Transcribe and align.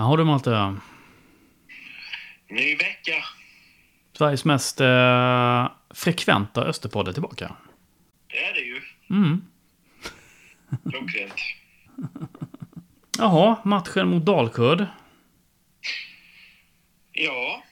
Jaha 0.00 0.16
du 0.16 0.24
Malte. 0.24 0.76
Ny 2.48 2.76
vecka. 2.76 3.24
Sveriges 4.12 4.44
mest 4.44 4.80
eh, 4.80 5.70
frekventa 5.90 6.64
Österpodd 6.64 7.08
är 7.08 7.12
tillbaka. 7.12 7.56
Det 8.26 8.44
är 8.44 8.54
det 8.54 8.60
ju. 8.60 8.80
Mm. 9.10 9.44
Klockrent. 10.90 11.34
Jaha, 13.18 13.56
matchen 13.64 14.08
mot 14.08 14.24
Dalkurd. 14.26 14.86
Ja. 17.12 17.62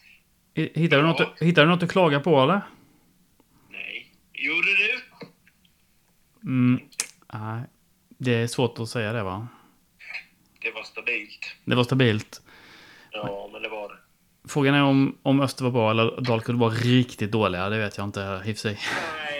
Hi- 0.55 0.79
Hittade, 0.79 1.01
du 1.01 1.07
Ja. 1.07 1.13
något, 1.13 1.41
hittade 1.41 1.67
du 1.67 1.71
något 1.71 1.83
att 1.83 1.91
klaga 1.91 2.19
på 2.19 2.41
eller? 2.41 2.61
Nej. 3.69 4.15
Gjorde 4.33 4.67
du? 4.77 5.01
Mm. 6.49 6.81
Nej, 7.33 7.63
det 8.17 8.33
är 8.35 8.47
svårt 8.47 8.79
att 8.79 8.89
säga 8.89 9.13
det 9.13 9.23
va? 9.23 9.47
Det 10.59 10.71
var 10.71 10.83
stabilt. 10.83 11.55
Det 11.65 11.75
var 11.75 11.83
stabilt. 11.83 12.41
Ja, 13.11 13.49
men 13.53 13.61
det 13.61 13.69
var 13.69 13.89
det. 13.89 13.95
Frågan 14.49 14.75
är 14.75 14.83
om, 14.83 15.17
om 15.23 15.41
Öster 15.41 15.63
var 15.63 15.71
bra 15.71 15.91
eller 15.91 16.21
Dalkurd 16.21 16.55
var 16.55 16.69
riktigt 16.69 17.31
dåliga. 17.31 17.69
Det 17.69 17.77
vet 17.77 17.97
jag 17.97 18.03
inte 18.07 18.19
i 18.19 18.51
och 18.51 18.57
för 18.57 18.61
sig. 18.61 18.79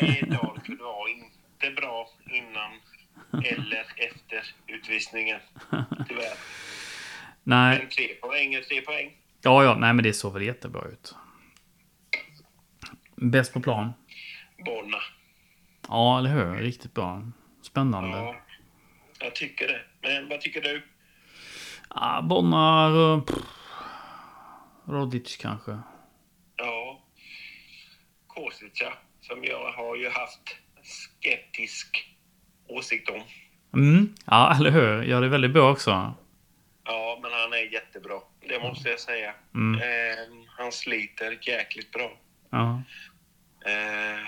Nej, 0.01 0.23
Dalkurd 0.27 0.79
var 0.79 1.07
inte 1.09 1.81
bra 1.81 2.09
innan 2.31 2.71
eller 3.45 3.85
efter 3.97 4.43
utvisningen. 4.67 5.39
Tyvärr. 6.07 6.33
Nej, 7.43 7.77
Men 7.79 7.89
tre 7.89 8.07
poäng 8.07 8.53
är 8.53 8.61
tre 8.61 8.81
poäng. 8.81 9.17
ja, 9.41 9.63
ja, 9.63 9.75
nej 9.75 9.93
men 9.93 10.03
det 10.03 10.13
såg 10.13 10.33
väl 10.33 10.43
jättebra 10.43 10.81
ut. 10.87 11.15
Bäst 13.15 13.53
på 13.53 13.59
plan. 13.59 13.93
Bonna. 14.65 14.97
Ja, 15.87 16.19
eller 16.19 16.29
hur? 16.29 16.55
Riktigt 16.55 16.93
bra. 16.93 17.23
Spännande. 17.61 18.17
Ja, 18.17 18.35
jag 19.19 19.35
tycker 19.35 19.67
det. 19.67 19.81
Men 20.01 20.29
vad 20.29 20.41
tycker 20.41 20.61
du? 20.61 20.83
Ah, 21.89 22.21
Bonnar... 22.21 23.21
pff, 23.21 23.43
Rodic 24.87 25.37
kanske. 25.37 25.79
Ja. 26.55 27.03
Kosica, 28.27 28.93
som 29.21 29.43
jag 29.43 29.71
har 29.71 29.95
ju 29.95 30.09
haft 30.09 30.57
skeptisk 30.83 32.15
åsikt 32.67 33.09
om. 33.09 33.21
Mm, 33.73 34.15
ja, 34.25 34.55
eller 34.55 34.71
hur? 34.71 35.03
Gör 35.03 35.21
det 35.21 35.27
väldigt 35.27 35.51
bra 35.51 35.71
också. 35.71 36.13
Ja, 36.83 37.19
men 37.21 37.31
han 37.31 37.53
är 37.53 37.73
jättebra. 37.73 38.19
Det 38.47 38.59
måste 38.59 38.89
jag 38.89 38.99
säga. 38.99 39.33
Mm. 39.53 39.81
Eh, 39.81 40.45
han 40.57 40.71
sliter 40.71 41.39
jäkligt 41.41 41.91
bra. 41.91 42.11
Ja. 42.49 42.81
Eh, 43.65 44.27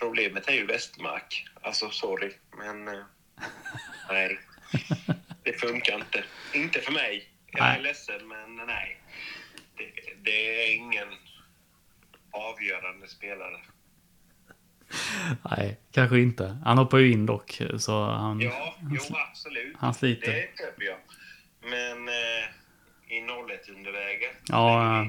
problemet 0.00 0.48
är 0.48 0.52
ju 0.52 0.66
Westmark. 0.66 1.46
Alltså, 1.62 1.90
sorry, 1.90 2.32
men... 2.58 2.88
Eh, 2.88 3.04
nej. 4.08 4.38
Det 5.48 5.60
funkar 5.60 5.94
inte. 5.96 6.24
Inte 6.54 6.80
för 6.80 6.92
mig. 6.92 7.28
Jag 7.52 7.66
är 7.66 7.72
Nej. 7.72 7.82
ledsen, 7.82 8.28
men 8.28 8.66
nej. 8.66 9.00
Det, 9.76 9.84
det 10.22 10.62
är 10.64 10.74
ingen 10.76 11.08
avgörande 12.30 13.08
spelare. 13.08 13.56
Nej, 15.50 15.80
kanske 15.92 16.20
inte. 16.20 16.58
Han 16.64 16.78
hoppar 16.78 16.98
ju 16.98 17.12
in 17.12 17.26
dock, 17.26 17.60
så 17.78 18.04
han... 18.04 18.40
Ja, 18.40 18.74
han, 18.80 18.96
jo, 19.10 19.16
absolut. 19.30 19.76
han 19.78 19.94
sliter. 19.94 20.32
Det 20.32 20.48
köper 20.58 20.84
jag. 20.84 20.96
Men 21.62 22.08
eh, 22.08 23.16
i 23.16 23.20
0-1 23.20 23.76
underläge. 23.76 24.30
Ja. 24.48 25.08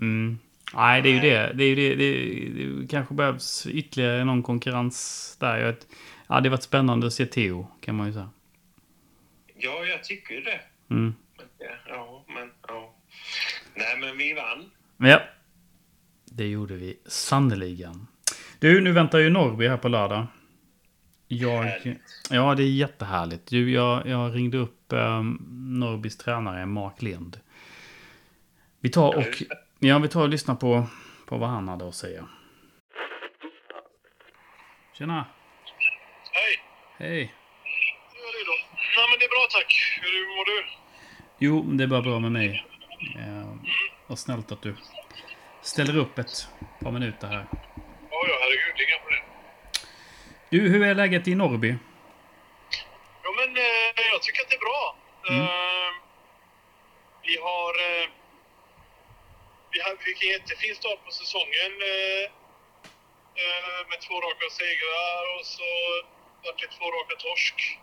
Mm. 0.00 0.38
Nej, 0.74 1.02
det 1.02 1.08
är 1.08 1.12
ju 1.14 1.20
det. 1.20 1.52
Det, 1.54 1.64
är 1.64 1.68
ju 1.68 1.74
det. 1.74 1.94
Det, 1.94 2.80
det 2.80 2.88
kanske 2.88 3.14
behövs 3.14 3.66
ytterligare 3.66 4.24
någon 4.24 4.42
konkurrens 4.42 5.36
där. 5.40 5.56
Jag 5.58 5.66
vet- 5.66 5.86
Ja, 6.28 6.40
det 6.40 6.48
har 6.48 6.50
varit 6.56 6.62
spännande 6.62 7.06
att 7.06 7.12
se 7.12 7.26
Theo, 7.26 7.66
kan 7.80 7.94
man 7.94 8.06
ju 8.06 8.12
säga. 8.12 8.30
Ja, 9.58 9.84
jag 9.84 10.04
tycker 10.04 10.40
det. 10.40 10.60
Mm. 10.90 11.14
Men, 11.36 11.46
ja, 11.88 12.24
men 12.28 12.52
ja. 12.68 12.94
Nej, 13.74 13.98
men 14.00 14.18
vi 14.18 14.32
vann. 14.32 14.70
Ja, 14.96 15.20
det 16.24 16.46
gjorde 16.46 16.74
vi 16.74 16.98
sannoliken. 17.06 18.06
Du, 18.58 18.80
nu 18.80 18.92
väntar 18.92 19.18
ju 19.18 19.30
Norrby 19.30 19.68
här 19.68 19.76
på 19.76 19.88
lördag. 19.88 20.26
Jag, 21.28 21.62
Härligt. 21.62 22.00
ja, 22.30 22.54
det 22.54 22.62
är 22.62 22.70
jättehärligt. 22.70 23.46
Du, 23.46 23.70
jag, 23.70 24.06
jag 24.06 24.34
ringde 24.34 24.58
upp 24.58 24.84
um, 24.88 25.46
Norrbys 25.80 26.16
tränare 26.16 26.66
Mark 26.66 27.02
Lind. 27.02 27.40
Vi 28.80 28.88
tar 28.90 29.16
och, 29.16 29.42
ja, 29.78 29.98
vi 29.98 30.08
tar 30.08 30.22
och 30.22 30.28
lyssnar 30.28 30.54
på, 30.54 30.86
på 31.26 31.36
vad 31.38 31.48
han 31.48 31.68
hade 31.68 31.88
att 31.88 31.94
säga. 31.94 32.28
Tjena! 34.98 35.26
Hej! 36.32 36.62
Hej! 36.98 37.34
Hur 38.12 38.22
är 38.28 38.32
det 38.32 38.46
då? 38.46 38.56
Nej 38.96 39.06
men 39.10 39.18
det 39.18 39.24
är 39.24 39.28
bra 39.28 39.46
tack. 39.50 39.72
Hur 40.00 40.36
mår 40.36 40.44
du? 40.44 40.64
Jo, 41.38 41.62
det 41.62 41.84
är 41.84 41.88
bara 41.88 42.02
bra 42.02 42.18
med 42.18 42.32
mig. 42.32 42.66
Eh, 43.16 43.54
vad 44.06 44.18
snällt 44.18 44.52
att 44.52 44.62
du 44.62 44.76
ställer 45.62 45.96
upp 45.96 46.18
ett 46.18 46.48
par 46.82 46.90
minuter 46.90 47.26
här. 47.26 47.46
Ja, 48.10 48.26
ja 48.28 48.34
herregud. 48.40 48.88
Inga 48.88 48.98
problem. 48.98 49.24
Du, 50.50 50.60
hur 50.60 50.86
är 50.86 50.94
läget 50.94 51.28
i 51.28 51.34
Norrby? 51.34 51.74
Ja 53.22 53.30
men 53.36 53.56
eh, 53.56 54.06
jag 54.12 54.22
tycker 54.22 54.42
att 54.42 54.50
det 54.50 54.56
är 54.56 54.66
bra. 54.68 54.96
Mm. 55.28 55.42
Eh, 55.42 55.92
vi 57.22 57.36
har... 57.36 57.72
Eh, 57.86 58.08
vi 59.70 60.04
fick 60.04 60.22
en 60.24 60.28
jättefin 60.28 60.74
start 60.74 61.04
på 61.04 61.10
säsongen. 61.10 61.72
Eh, 61.92 62.24
eh, 63.42 63.80
med 63.90 64.00
två 64.06 64.14
raka 64.26 64.48
segrar 64.50 65.22
och 65.36 65.46
så 65.46 65.68
vart 66.44 66.58
det 66.60 66.66
två 66.76 66.86
raka 66.96 67.14
torsk. 67.16 67.78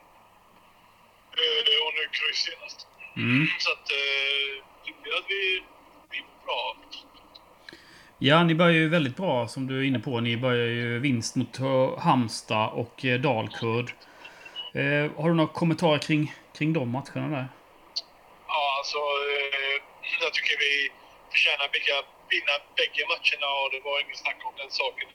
Och 1.84 1.94
nu 1.98 2.04
kryss 2.18 2.40
senast. 2.48 2.88
Mm. 3.18 3.48
Så 3.60 3.72
att... 3.72 3.92
Eh, 3.92 4.64
tycker 4.86 5.18
att 5.18 5.26
vi, 5.30 5.64
vi 6.12 6.18
är 6.18 6.46
bra. 6.46 6.76
Ja, 8.20 8.44
ni 8.44 8.56
börjar 8.56 8.72
ju 8.72 8.90
väldigt 8.90 9.18
bra 9.18 9.48
som 9.48 9.68
du 9.68 9.80
är 9.80 9.84
inne 9.84 10.00
på. 10.00 10.20
Ni 10.20 10.38
börjar 10.38 10.68
ju 10.68 11.00
vinst 11.00 11.36
mot 11.36 11.58
Halmstad 12.00 12.70
och 12.74 13.06
eh, 13.06 13.20
Dalkurd. 13.20 13.88
Eh, 14.74 15.06
har 15.22 15.30
du 15.30 15.36
några 15.36 15.54
kommentarer 15.54 16.00
kring, 16.00 16.34
kring 16.58 16.74
de 16.74 16.90
matcherna 16.90 17.28
där? 17.38 17.48
Ja, 18.48 18.76
alltså 18.78 18.98
eh, 18.98 19.76
jag 20.24 20.34
tycker 20.34 20.56
vi 20.66 20.74
förtjänar 21.32 21.68
bägge, 21.74 21.96
vinna 22.34 22.56
bägge 22.78 23.04
matcherna 23.14 23.48
och 23.60 23.70
det 23.74 23.82
var 23.88 23.96
inget 24.04 24.18
snack 24.18 24.40
om 24.50 24.54
den 24.62 24.72
saken. 24.82 25.10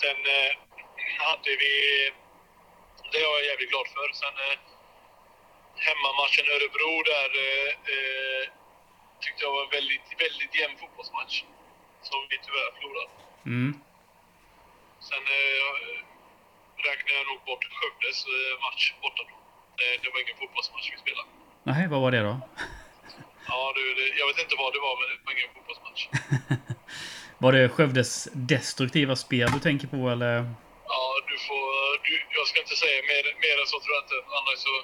Sen 0.00 0.18
eh, 0.36 0.50
hade 1.26 1.50
vi, 1.62 1.72
det 3.10 3.18
är 3.18 3.22
jag 3.22 3.46
jävligt 3.50 3.70
glad 3.70 3.86
för. 3.94 4.08
Sen 4.22 4.34
eh, 4.46 4.58
hemmamatchen 5.86 6.46
Örebro 6.54 6.92
där 7.12 7.30
eh, 7.46 7.70
eh, 7.92 8.42
tyckte 9.22 9.40
jag 9.44 9.52
var 9.56 9.62
en 9.66 9.74
väldigt, 9.78 10.08
väldigt 10.24 10.52
jämn 10.60 10.76
fotbollsmatch. 10.80 11.36
Som 12.08 12.20
vi 12.30 12.36
tyvärr 12.46 12.70
förlorade. 12.76 13.10
Mm. 13.46 13.72
Sen 15.08 15.24
eh, 15.38 15.70
räknar 16.88 17.12
jag 17.18 17.26
nog 17.30 17.40
bort 17.48 17.64
Skövdes 17.76 18.18
eh, 18.34 18.54
match 18.64 18.84
borta 19.02 19.22
då. 19.30 19.36
Eh, 19.82 19.94
det 20.02 20.08
var 20.12 20.18
ingen 20.24 20.38
fotbollsmatch 20.42 20.86
vi 20.94 20.98
spelade. 21.04 21.28
Nej, 21.70 21.82
vad 21.92 22.00
var 22.04 22.10
det 22.16 22.22
då? 22.30 22.34
Ja, 23.50 23.72
du, 23.76 23.82
det, 23.98 24.06
jag 24.20 24.26
vet 24.30 24.38
inte 24.44 24.56
vad 24.62 24.72
det 24.74 24.80
var, 24.86 24.94
men 25.00 25.06
det 25.10 25.24
var 25.26 25.32
ingen 25.36 25.54
fotbollsmatch. 25.56 26.02
Var 27.40 27.52
det 27.52 27.68
Skövdes 27.68 28.28
destruktiva 28.32 29.16
spel 29.16 29.48
du 29.52 29.60
tänker 29.60 29.86
på 29.86 30.10
eller? 30.14 30.34
Ja, 30.92 31.02
du 31.28 31.36
får... 31.48 31.66
Du, 32.04 32.12
jag 32.38 32.46
ska 32.46 32.56
inte 32.64 32.76
säga 32.84 32.98
mer, 33.12 33.24
mer 33.44 33.56
än 33.60 33.66
så 33.72 33.76
tror 33.80 33.92
jag 33.96 34.02
inte. 34.06 34.18
Annars 34.38 34.58
så... 34.66 34.74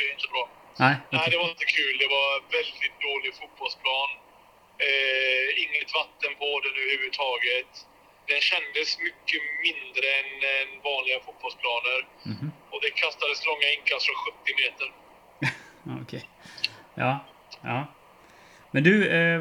Det 0.00 0.06
är 0.10 0.14
inte 0.18 0.30
bra. 0.34 0.44
Nej, 0.84 0.94
Nej, 1.16 1.26
det 1.32 1.38
var 1.42 1.48
inte 1.56 1.68
kul. 1.78 1.94
Det 2.02 2.10
var 2.18 2.28
väldigt 2.58 2.96
dålig 3.08 3.30
fotbollsplan. 3.40 4.10
Eh, 4.86 5.46
inget 5.64 5.90
vatten 6.00 6.32
på 6.40 6.48
den 6.64 6.74
överhuvudtaget. 6.82 7.72
Den 8.30 8.40
kändes 8.50 8.88
mycket 9.06 9.42
mindre 9.66 10.06
än, 10.20 10.30
än 10.56 10.68
vanliga 10.90 11.18
fotbollsplaner. 11.26 11.98
Mhm. 12.32 12.48
Och 12.72 12.80
det 12.84 12.90
kastades 13.02 13.38
långa 13.48 13.68
inkast 13.76 14.04
från 14.06 14.18
70 14.26 14.60
meter. 14.62 14.88
Okej. 16.02 16.22
Ja, 17.02 17.12
ja. 17.70 17.78
Men 18.72 18.82
du, 18.88 18.94
eh, 19.18 19.40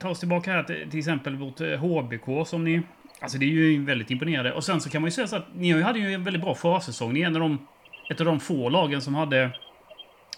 ta 0.00 0.08
oss 0.08 0.20
tillbaka 0.20 0.52
här 0.52 0.62
till, 0.62 0.90
till 0.90 0.98
exempel 0.98 1.32
mot 1.42 1.60
eh, 1.60 1.68
HBK 1.68 2.46
som 2.46 2.64
ni... 2.64 2.82
Alltså 3.20 3.38
det 3.38 3.44
är 3.44 3.48
ju 3.48 3.84
väldigt 3.84 4.10
imponerande. 4.10 4.52
Och 4.52 4.64
sen 4.64 4.80
så 4.80 4.90
kan 4.90 5.02
man 5.02 5.06
ju 5.06 5.12
säga 5.12 5.26
så 5.26 5.36
att 5.36 5.54
ni 5.54 5.82
hade 5.82 5.98
ju 5.98 6.14
en 6.14 6.24
väldigt 6.24 6.42
bra 6.42 6.54
försäsong. 6.54 7.12
Ni 7.12 7.20
är 7.20 7.26
en 7.26 7.36
av 7.36 7.40
de, 7.40 7.66
ett 8.10 8.20
av 8.20 8.26
de 8.26 8.40
få 8.40 8.68
lagen 8.68 9.02
som 9.02 9.14
hade 9.14 9.50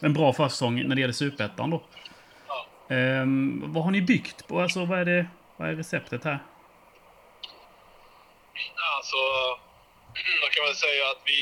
en 0.02 0.12
bra 0.12 0.32
försäsong 0.32 0.74
när 0.88 0.94
det 0.94 1.00
gäller 1.00 1.20
Superettan 1.24 1.70
då. 1.70 1.78
Ja. 2.48 2.66
Ehm, 2.96 3.72
vad 3.74 3.84
har 3.84 3.90
ni 3.90 4.02
byggt 4.12 4.38
på? 4.48 4.60
Alltså 4.60 4.84
vad 4.84 4.98
är, 5.02 5.04
det, 5.04 5.26
vad 5.56 5.68
är 5.68 5.74
receptet 5.82 6.24
här? 6.24 6.38
Alltså, 8.96 9.20
man 10.42 10.50
kan 10.54 10.64
väl 10.68 10.78
säga 10.86 11.04
att 11.12 11.22
vi, 11.32 11.40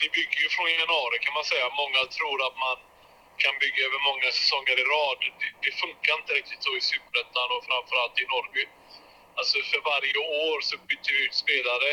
vi 0.00 0.06
bygger 0.16 0.38
ju 0.44 0.48
från 0.56 0.68
januari 0.82 1.16
kan 1.24 1.34
man 1.38 1.46
säga. 1.52 1.66
Många 1.82 2.00
tror 2.18 2.38
att 2.46 2.56
man 2.66 2.76
kan 3.44 3.54
bygga 3.62 3.80
över 3.88 4.00
många 4.10 4.28
säsonger 4.38 4.76
i 4.82 4.84
rad. 4.94 5.18
Det, 5.40 5.50
det 5.64 5.72
funkar 5.82 6.12
inte 6.20 6.32
riktigt 6.40 6.62
så 6.66 6.72
i 6.80 6.82
Superettan 6.92 7.48
och 7.54 7.62
framförallt 7.68 8.16
i 8.22 8.24
Norrby. 8.32 8.64
Alltså 9.38 9.56
för 9.70 9.80
varje 9.92 10.18
år 10.48 10.58
så 10.68 10.74
byter 10.88 11.12
vi 11.16 11.20
ut 11.26 11.36
spelare. 11.44 11.92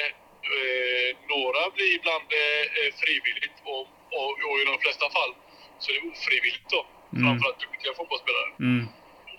Eh, 0.56 1.10
några 1.34 1.62
blir 1.76 1.92
ibland 2.00 2.28
eh, 2.44 2.90
frivilligt 3.02 3.58
och, 3.74 3.86
och, 4.20 4.32
och 4.50 4.56
i 4.62 4.64
de 4.72 4.76
flesta 4.86 5.06
fall 5.18 5.32
så 5.80 5.86
är 5.92 5.94
det 5.98 6.04
ofrivilligt 6.14 6.70
då. 6.76 6.82
Framförallt 7.26 7.60
duktiga 7.66 7.92
fotbollsspelare. 8.00 8.50
Mm. 8.68 8.82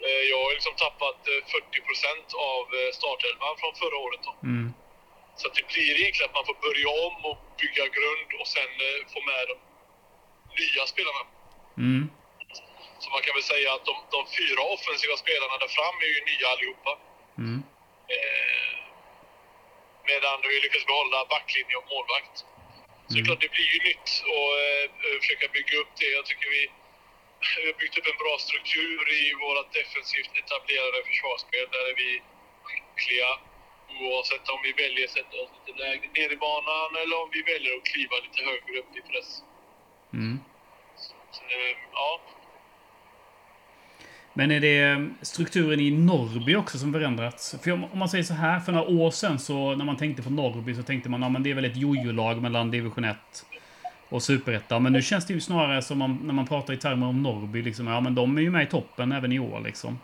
Eh, 0.07 0.23
Jag 0.31 0.39
har 0.45 0.51
liksom 0.59 0.75
tappat 0.85 1.21
eh, 1.33 1.41
40% 1.53 2.29
av 2.53 2.63
eh, 2.79 2.91
startelvan 2.99 3.55
från 3.61 3.73
förra 3.83 3.97
året. 4.07 4.23
Då. 4.29 4.33
Mm. 4.53 4.67
Så 5.39 5.45
att 5.49 5.55
det 5.59 5.67
blir 5.73 5.93
egentligen 6.01 6.29
att 6.31 6.39
man 6.39 6.47
får 6.51 6.59
börja 6.67 6.89
om 7.07 7.17
och 7.31 7.39
bygga 7.61 7.85
grund 7.97 8.29
och 8.41 8.49
sen 8.57 8.73
eh, 8.87 8.99
få 9.13 9.19
med 9.31 9.43
de 9.51 9.57
nya 10.63 10.83
spelarna. 10.93 11.23
Mm. 11.85 12.03
Så 13.03 13.07
man 13.15 13.23
kan 13.25 13.35
väl 13.39 13.47
säga 13.55 13.69
att 13.77 13.85
de, 13.91 13.95
de 14.17 14.21
fyra 14.39 14.63
offensiva 14.75 15.15
spelarna 15.25 15.55
där 15.63 15.71
fram 15.77 15.97
är 16.07 16.11
ju 16.15 16.21
nya 16.31 16.47
allihopa. 16.55 16.93
Mm. 17.43 17.59
Eh, 18.15 18.75
medan 20.11 20.37
vi 20.51 20.55
lyckas 20.65 20.85
behålla 20.91 21.19
backlinje 21.35 21.77
och 21.81 21.89
målvakt. 21.95 22.37
Så 23.07 23.13
det 23.15 23.21
är 23.21 23.25
klart, 23.29 23.45
det 23.47 23.55
blir 23.57 23.69
ju 23.75 23.81
nytt 23.91 24.09
och 24.35 24.53
eh, 24.65 24.85
försöka 25.23 25.47
bygga 25.57 25.75
upp 25.83 25.93
det. 26.01 26.11
Jag 26.19 26.25
tycker 26.31 26.49
vi, 26.57 26.63
vi 27.61 27.67
har 27.71 27.79
byggt 27.81 27.99
upp 27.99 28.09
en 28.13 28.21
bra 28.25 28.35
struktur 28.47 29.03
i 29.21 29.23
vårt 29.43 29.71
defensivt 29.81 30.33
etablerade 30.43 30.99
försvarsspel. 31.11 31.67
Där 31.75 31.85
är 31.93 31.97
vi 32.05 32.11
skickliga 32.67 33.31
oavsett 34.05 34.49
om 34.55 34.61
vi 34.67 34.73
väljer 34.83 35.05
att 35.05 35.17
sätta 35.19 35.35
oss 35.43 35.51
lite 35.57 35.73
lägre 35.83 36.09
ner 36.19 36.31
i 36.37 36.37
banan 36.37 36.91
eller 37.03 37.17
om 37.23 37.29
vi 37.37 37.43
väljer 37.53 37.73
att 37.77 37.85
kliva 37.93 38.17
lite 38.25 38.41
högre 38.49 38.75
upp 38.83 38.93
i 39.01 39.03
press. 39.11 39.31
Mm. 40.13 40.37
Så, 41.05 41.41
eh, 41.57 41.75
ja, 41.93 42.21
men 44.39 44.51
är 44.51 44.61
det 44.61 45.09
strukturen 45.23 45.81
i 45.81 45.91
Norrby 45.91 46.57
också 46.57 46.79
som 46.79 46.93
förändrats? 46.93 47.57
För 47.63 47.73
om 47.73 47.99
man 47.99 48.09
säger 48.09 48.25
så 48.25 48.35
här, 48.35 48.61
för 48.61 48.73
några 48.73 48.89
år 48.89 49.11
sedan 49.11 49.39
så 49.39 49.75
när 49.75 49.85
man 49.85 49.97
tänkte 49.97 50.23
på 50.23 50.31
Norrby 50.31 50.75
så 50.75 50.83
tänkte 50.83 51.09
man 51.09 51.23
att 51.23 51.33
ja, 51.33 51.39
det 51.39 51.51
är 51.51 51.55
väl 51.55 51.65
ett 51.65 51.77
jojo-lag 51.77 52.43
mellan 52.43 52.71
division 52.71 53.05
1 53.05 53.17
och 54.09 54.23
superettan. 54.23 54.83
Men 54.83 54.93
nu 54.93 55.03
känns 55.03 55.27
det 55.27 55.35
ju 55.35 55.41
snarare 55.41 55.83
som 55.83 55.99
man, 55.99 56.21
när 56.23 56.35
man 56.35 56.47
pratar 56.47 56.75
i 56.75 56.77
termer 56.77 57.07
om 57.07 57.23
Norrby, 57.23 57.63
liksom, 57.63 57.87
ja 57.87 58.01
men 58.01 58.15
de 58.15 58.39
är 58.39 58.43
ju 58.43 58.51
med 58.51 58.63
i 58.63 58.71
toppen 58.71 59.13
även 59.13 59.33
i 59.33 59.39
år 59.39 59.61
liksom. 59.61 59.99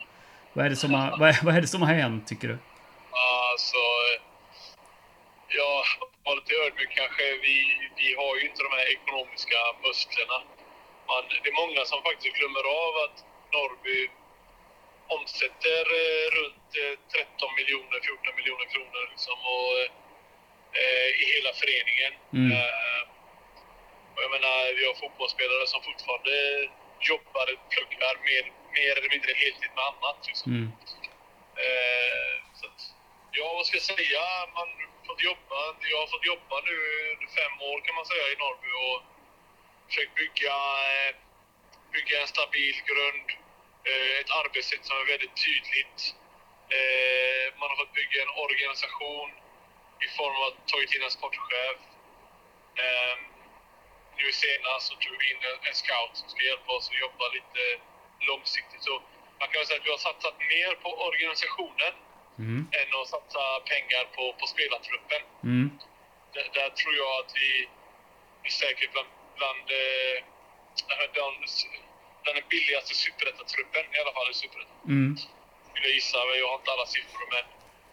Vad 0.52 0.66
är 0.66 0.70
det 0.70 0.76
som 0.76 0.94
har, 0.94 1.18
vad 1.18 1.28
är, 1.28 1.38
vad 1.42 1.56
är 1.56 1.60
det 1.60 1.72
som 1.74 1.82
har 1.82 1.94
hänt, 1.94 2.26
tycker 2.26 2.48
du? 2.48 2.58
Alltså, 3.50 3.82
ja, 5.58 5.72
var 6.24 6.36
lite 6.36 6.54
ödmjuk 6.66 6.92
kanske. 7.00 7.24
Vi, 7.46 7.56
vi 8.00 8.08
har 8.20 8.32
ju 8.38 8.42
inte 8.48 8.60
de 8.68 8.72
här 8.78 8.86
ekonomiska 8.96 9.58
musklerna. 9.86 10.38
Man, 11.08 11.22
det 11.42 11.48
är 11.52 11.56
många 11.64 11.82
som 11.90 11.98
faktiskt 12.08 12.36
glömmer 12.38 12.64
av 12.84 12.92
att 13.04 13.16
Norrby 13.54 13.98
omsätter 15.16 15.84
eh, 16.02 16.26
runt 16.36 16.68
eh, 16.82 16.94
13 17.12 17.54
miljoner, 17.58 17.98
14 18.00 18.36
miljoner 18.38 18.66
kronor 18.72 19.02
liksom, 19.12 19.38
och, 19.54 19.74
eh, 20.80 21.08
i 21.22 21.24
hela 21.34 21.52
föreningen. 21.60 22.12
Mm. 22.38 22.50
Eh, 22.56 23.02
jag 24.24 24.30
menar, 24.36 24.56
vi 24.78 24.82
har 24.88 24.94
fotbollsspelare 24.94 25.66
som 25.72 25.80
fortfarande 25.88 26.36
jobbar, 27.10 27.46
pluggar 27.72 28.14
mer, 28.28 28.44
mer 28.76 28.92
eller 28.98 29.10
mindre 29.14 29.32
heltid 29.42 29.72
med 29.76 29.84
annat. 29.90 30.18
Liksom. 30.28 30.48
Mm. 30.52 30.68
Eh, 31.64 32.34
så 32.58 32.64
att, 32.68 32.80
ja, 33.38 33.46
vad 33.56 33.66
ska 33.66 33.76
jag 33.80 33.88
säga? 33.94 34.24
Man 34.58 34.68
fått 35.06 35.22
jobba. 35.30 35.60
Jag 35.92 35.98
har 36.02 36.08
fått 36.14 36.26
jobba 36.32 36.56
nu 36.68 36.76
under 37.12 37.28
fem 37.40 37.54
år 37.70 37.78
kan 37.84 37.94
man 37.98 38.06
säga 38.12 38.26
i 38.32 38.36
Norrby 38.42 38.70
och 38.86 38.98
försökt 39.86 40.14
bygga, 40.20 40.56
eh, 40.92 41.10
bygga 41.92 42.14
en 42.20 42.30
stabil 42.36 42.76
grund. 42.88 43.28
Eh, 43.88 44.20
ett 44.20 44.30
arbetssätt 44.40 44.84
som 44.88 44.96
är 45.02 45.06
väldigt 45.14 45.36
tydligt. 45.46 46.00
Eh, 46.76 47.46
man 47.58 47.68
har 47.70 47.76
fått 47.76 47.94
bygga 48.00 48.18
en 48.22 48.34
organisation 48.44 49.30
i 50.06 50.08
form 50.18 50.36
av 50.38 50.44
att 50.48 50.68
tagit 50.72 50.94
in 50.94 51.02
en 51.02 51.16
sportchef. 51.18 51.78
Eh, 52.82 53.14
nu 54.18 54.26
senast 54.32 54.84
så 54.88 54.94
tog 55.02 55.14
vi 55.20 55.26
in 55.32 55.40
en, 55.68 55.74
scout 55.80 56.12
som 56.18 56.28
ska 56.28 56.40
hjälpa 56.50 56.70
oss 56.76 56.88
att 56.90 57.00
jobba 57.06 57.24
lite 57.38 57.62
långsiktigt. 58.30 58.82
Så 58.88 58.94
man 59.40 59.48
kan 59.48 59.66
säga 59.66 59.78
att 59.80 59.86
vi 59.86 59.94
har 59.96 60.02
satsat 60.08 60.36
mer 60.52 60.72
på 60.82 60.90
organisationen 61.08 61.94
Mm. 62.38 62.66
än 62.78 63.00
att 63.00 63.08
satsa 63.08 63.60
pengar 63.72 64.04
på, 64.16 64.32
på 64.40 64.46
spelartruppen. 64.46 65.22
Mm. 65.44 65.78
Där, 66.34 66.46
där 66.54 66.70
tror 66.70 66.94
jag 66.94 67.12
att 67.20 67.32
vi 67.34 67.68
är 68.44 68.50
säkert 68.50 68.92
bland, 68.92 69.08
bland, 69.36 69.70
eh, 69.70 70.24
den 72.24 72.36
billigaste 72.54 72.92
superettan-truppen, 73.04 73.84
i 73.96 73.98
alla 74.02 74.12
fall 74.16 74.28
i 74.30 74.34
superettan. 74.42 74.78
Mm. 74.96 75.16
Skulle 75.68 75.86
jag 75.88 75.94
gissa, 75.94 76.18
jag 76.42 76.48
har 76.48 76.58
inte 76.60 76.70
alla 76.76 76.86
siffror, 76.86 77.26
men 77.34 77.44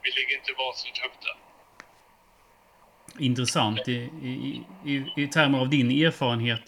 vi 0.03 0.09
ligger 0.17 0.33
inte 0.39 0.51
vansinnigt 0.63 0.99
högt 1.05 1.21
där. 1.27 1.37
Intressant 3.29 3.87
i, 3.87 3.99
i, 4.31 4.63
i, 4.91 5.23
i 5.23 5.27
termer 5.27 5.59
av 5.59 5.69
din 5.69 5.89
erfarenhet. 6.05 6.65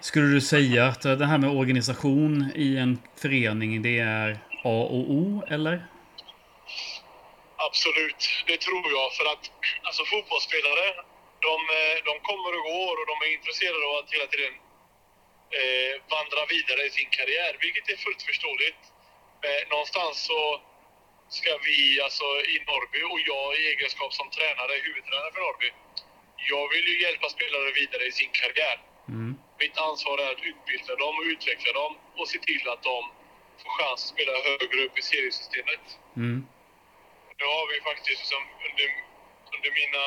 Skulle 0.00 0.26
du 0.26 0.40
säga 0.40 0.86
att 0.86 1.02
det 1.02 1.26
här 1.26 1.38
med 1.38 1.50
organisation 1.50 2.52
i 2.54 2.76
en 2.76 3.02
förening, 3.22 3.82
det 3.82 3.98
är 3.98 4.30
A 4.64 4.76
och 4.96 5.10
O, 5.20 5.42
eller? 5.48 5.86
Absolut, 7.68 8.22
det 8.46 8.58
tror 8.66 8.84
jag. 8.96 9.06
För 9.18 9.26
att 9.32 9.44
alltså, 9.82 10.02
fotbollsspelare, 10.12 10.86
de, 11.48 11.56
eh, 11.78 11.96
de 12.08 12.14
kommer 12.28 12.50
och 12.58 12.64
går 12.72 12.94
och 13.00 13.06
de 13.12 13.16
är 13.26 13.30
intresserade 13.38 13.84
av 13.90 13.94
att 14.00 14.10
hela 14.14 14.26
tiden 14.32 14.54
eh, 15.58 15.92
vandra 16.14 16.42
vidare 16.54 16.82
i 16.88 16.90
sin 16.90 17.10
karriär, 17.18 17.52
vilket 17.64 17.86
är 17.92 17.96
fullt 18.04 18.22
förståeligt. 18.30 18.82
Eh, 19.46 19.62
någonstans 19.72 20.16
så 20.30 20.40
ska 21.28 21.50
vi, 21.68 22.00
alltså 22.06 22.24
i 22.54 22.56
Norrby 22.68 23.00
och 23.12 23.20
jag 23.30 23.46
i 23.58 23.62
egenskap 23.72 24.12
som 24.14 24.30
tränare, 24.30 24.72
huvudtränare 24.86 25.32
för 25.34 25.40
Norrby, 25.46 25.70
jag 26.52 26.64
vill 26.72 26.86
ju 26.92 26.96
hjälpa 27.02 27.28
spelare 27.28 27.72
vidare 27.80 28.04
i 28.10 28.12
sin 28.12 28.30
karriär. 28.40 28.76
Mm. 29.08 29.30
Mitt 29.62 29.78
ansvar 29.78 30.18
är 30.18 30.30
att 30.32 30.42
utbilda 30.50 30.94
dem 31.04 31.14
och 31.18 31.26
utveckla 31.34 31.72
dem 31.72 31.92
och 32.18 32.28
se 32.28 32.38
till 32.38 32.68
att 32.68 32.82
de 32.82 32.98
får 33.60 33.70
chans 33.78 34.00
att 34.04 34.12
spela 34.14 34.32
högre 34.48 34.80
upp 34.86 34.98
i 34.98 35.02
seriesystemet. 35.02 35.84
Mm. 36.16 36.46
Nu 37.38 37.44
har 37.56 37.64
vi 37.72 37.80
faktiskt 37.80 38.20
liksom 38.22 38.42
under, 38.66 38.88
under 39.54 39.70
mina 39.80 40.04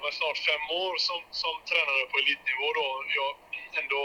det 0.00 0.04
var 0.08 0.14
snart 0.20 0.38
fem 0.50 0.64
år 0.84 0.94
som, 1.08 1.20
som 1.42 1.54
tränare 1.70 2.04
på 2.10 2.16
elitnivå 2.22 2.66
då, 2.80 2.86
jag 3.20 3.30
ändå 3.80 4.02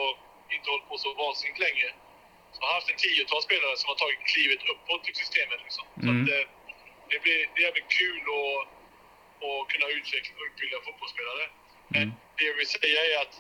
inte 0.56 0.68
hållit 0.72 0.88
på 0.90 0.98
så 0.98 1.10
vansinnigt 1.24 1.60
länge. 1.68 1.88
Så 2.52 2.58
jag 2.62 2.68
har 2.68 2.74
haft 2.80 2.90
en 2.94 3.00
tiotal 3.06 3.42
spelare 3.48 3.75
som 3.82 3.88
har 3.92 3.98
tagit 4.04 4.22
klivet 4.32 4.62
uppåt 4.74 5.04
i 5.12 5.14
systemet. 5.22 5.60
Liksom. 5.66 5.86
Så 6.04 6.10
Mm. 6.10 6.16
att, 6.16 6.30
eh, 6.36 6.46
det, 7.12 7.20
blir, 7.24 7.40
det 7.54 7.60
är 7.62 7.66
jävligt 7.68 7.92
kul 8.02 8.22
att, 8.40 8.60
att 9.48 9.64
kunna 9.72 9.88
utveckla 9.98 10.34
och 10.40 10.46
utbilda 10.50 10.78
fotbollsspelare. 10.86 11.46
Men 11.94 12.02
Mm. 12.08 12.16
det 12.38 12.44
jag 12.50 12.56
vill 12.60 12.72
säga 12.78 13.02
är 13.12 13.16
att 13.24 13.34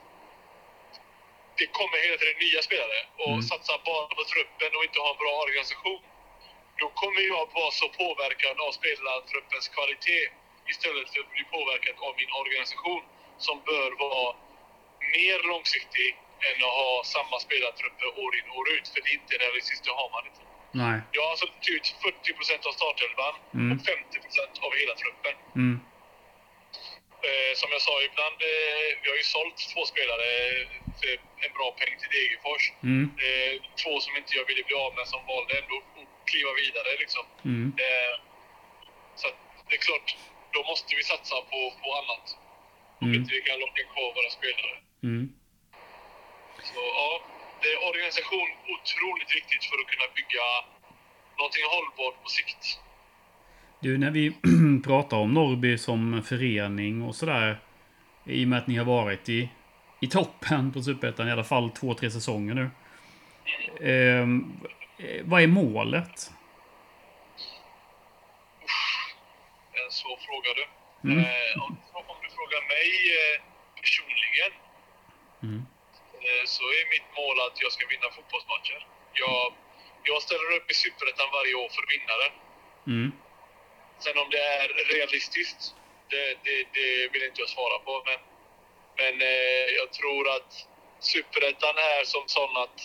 det 1.59 1.67
kommer 1.79 1.97
hela 2.05 2.17
tiden 2.21 2.37
nya 2.45 2.61
spelare 2.69 2.99
och 3.23 3.35
Mm. 3.39 3.49
satsa 3.51 3.73
bara 3.89 4.07
på 4.17 4.23
truppen 4.33 4.71
och 4.77 4.83
inte 4.87 4.99
ha 5.05 5.09
en 5.15 5.21
bra 5.23 5.33
organisation. 5.45 6.01
Då 6.81 6.87
kommer 7.01 7.21
jag 7.33 7.43
vara 7.59 7.71
så 7.81 7.87
påverkad 8.01 8.55
av 8.65 8.71
spelartruppens 8.79 9.65
kvalitet 9.75 10.25
istället 10.71 11.07
för 11.11 11.19
att 11.23 11.31
bli 11.35 11.43
påverkad 11.55 11.95
av 12.07 12.13
min 12.21 12.31
organisation 12.41 13.03
som 13.45 13.55
bör 13.69 13.89
vara 14.05 14.35
mer 15.15 15.37
långsiktig 15.51 16.09
än 16.47 16.57
att 16.67 16.75
ha 16.83 16.91
samma 17.15 17.37
spelartrupper 17.47 18.07
år 18.23 18.31
in 18.37 18.47
och 18.51 18.57
år 18.61 18.67
ut. 18.75 18.87
För 18.91 18.99
det 19.03 19.09
är 19.13 19.17
inte 19.21 19.35
realistiskt, 19.43 19.83
det 19.85 19.91
har 20.01 20.09
man 20.15 20.23
inte. 20.29 20.43
Nej. 20.83 20.97
Jag 21.15 21.21
har 21.25 21.31
alltså 21.35 21.47
ut 21.75 21.87
40% 22.03 22.67
av 22.69 22.73
startelvan 22.79 23.33
Mm. 23.53 23.67
och 23.71 23.81
50% 23.85 24.53
av 24.65 24.71
hela 24.81 24.95
truppen. 25.01 25.35
Mm. 25.61 25.75
Eh, 27.27 27.51
som 27.61 27.69
jag 27.75 27.81
sa, 27.87 27.93
ibland, 28.09 28.37
eh, 28.53 28.87
vi 29.01 29.05
har 29.11 29.17
ju 29.21 29.27
sålt 29.35 29.57
två 29.73 29.81
spelare 29.93 30.27
för 30.99 31.11
en 31.45 31.53
bra 31.57 31.67
peng 31.79 31.93
till 31.99 32.11
Degerfors. 32.15 32.63
Mm. 32.89 33.03
Eh, 33.25 33.53
två 33.81 33.93
som 34.05 34.11
inte 34.19 34.31
jag 34.39 34.45
ville 34.49 34.63
bli 34.67 34.75
av 34.85 34.91
med 34.97 35.05
som 35.13 35.21
valde 35.31 35.53
ändå 35.61 35.75
att 35.77 36.29
kliva 36.31 36.51
vidare. 36.63 36.89
Liksom. 37.03 37.23
Mm. 37.51 37.67
Så 39.19 39.27
att 39.27 39.37
det 39.69 39.75
är 39.75 39.83
klart, 39.89 40.07
då 40.55 40.61
måste 40.71 40.89
vi 40.99 41.03
satsa 41.13 41.35
på, 41.51 41.59
på 41.81 41.87
annat. 41.99 42.25
Om 43.01 43.07
Mm. 43.07 43.13
inte 43.17 43.31
vi 43.37 43.41
kan 43.49 43.59
locka 43.65 43.83
kvar 43.91 44.09
våra 44.17 44.31
spelare. 44.39 44.75
Mm. 45.09 45.23
Så 46.69 46.81
ja, 46.99 47.09
det 47.61 47.67
är 47.73 47.77
organisation 47.89 48.47
otroligt 48.73 49.31
viktigt 49.39 49.63
för 49.69 49.75
att 49.81 49.87
kunna 49.93 50.07
bygga 50.17 50.45
någonting 51.37 51.65
hållbart 51.73 52.23
på 52.23 52.29
sikt. 52.37 52.63
Du, 53.79 53.97
när 53.97 54.11
vi 54.11 54.25
pratar 54.89 55.17
om 55.17 55.33
Norrby 55.33 55.77
som 55.77 56.23
förening 56.23 57.01
och 57.03 57.15
sådär. 57.15 57.59
I 58.25 58.43
och 58.45 58.47
med 58.47 58.59
att 58.59 58.67
ni 58.67 58.75
har 58.77 58.85
varit 58.85 59.29
i, 59.29 59.49
i 60.01 60.07
toppen 60.07 60.73
på 60.73 60.81
Superettan 60.81 61.27
i 61.27 61.31
alla 61.31 61.43
fall 61.43 61.69
två, 61.71 61.93
tre 61.93 62.11
säsonger 62.11 62.53
nu. 62.53 62.69
Ehm, 63.91 64.61
eh, 64.97 65.21
vad 65.23 65.41
är 65.43 65.47
målet? 65.47 66.31
En 70.35 70.41
svår 70.41 70.43
fråga 70.43 70.53
du. 70.59 70.65
Mm. 71.09 71.19
Eh, 71.25 71.63
om, 71.63 71.77
om 72.11 72.17
du 72.23 72.29
frågar 72.29 72.61
mig 72.67 72.89
eh, 73.17 73.41
personligen 73.81 74.51
Mm. 75.43 75.65
eh, 76.25 76.45
så 76.45 76.63
är 76.63 76.89
mitt 76.95 77.09
mål 77.17 77.37
att 77.47 77.61
jag 77.61 77.71
ska 77.71 77.87
vinna 77.87 78.09
fotbollsmatcher. 78.15 78.87
Jag, 79.13 79.53
jag 80.03 80.21
ställer 80.21 80.55
upp 80.57 80.71
i 80.71 80.73
Superettan 80.73 81.29
varje 81.31 81.55
år 81.55 81.69
för 81.75 81.85
vinnare. 81.93 82.27
Mm. 82.87 83.11
Sen 84.03 84.17
om 84.17 84.29
det 84.29 84.43
är 84.57 84.67
realistiskt, 84.93 85.61
det, 86.09 86.25
det, 86.43 86.57
det 86.73 87.07
vill 87.11 87.23
inte 87.23 87.41
jag 87.41 87.49
svara 87.49 87.77
på. 87.79 87.93
Men, 88.05 88.19
men 88.99 89.21
eh, 89.21 89.67
jag 89.79 89.87
tror 89.93 90.23
att 90.35 90.51
Superettan 90.99 91.77
är 91.77 92.03
som 92.03 92.23
sån 92.27 92.57
att 92.57 92.79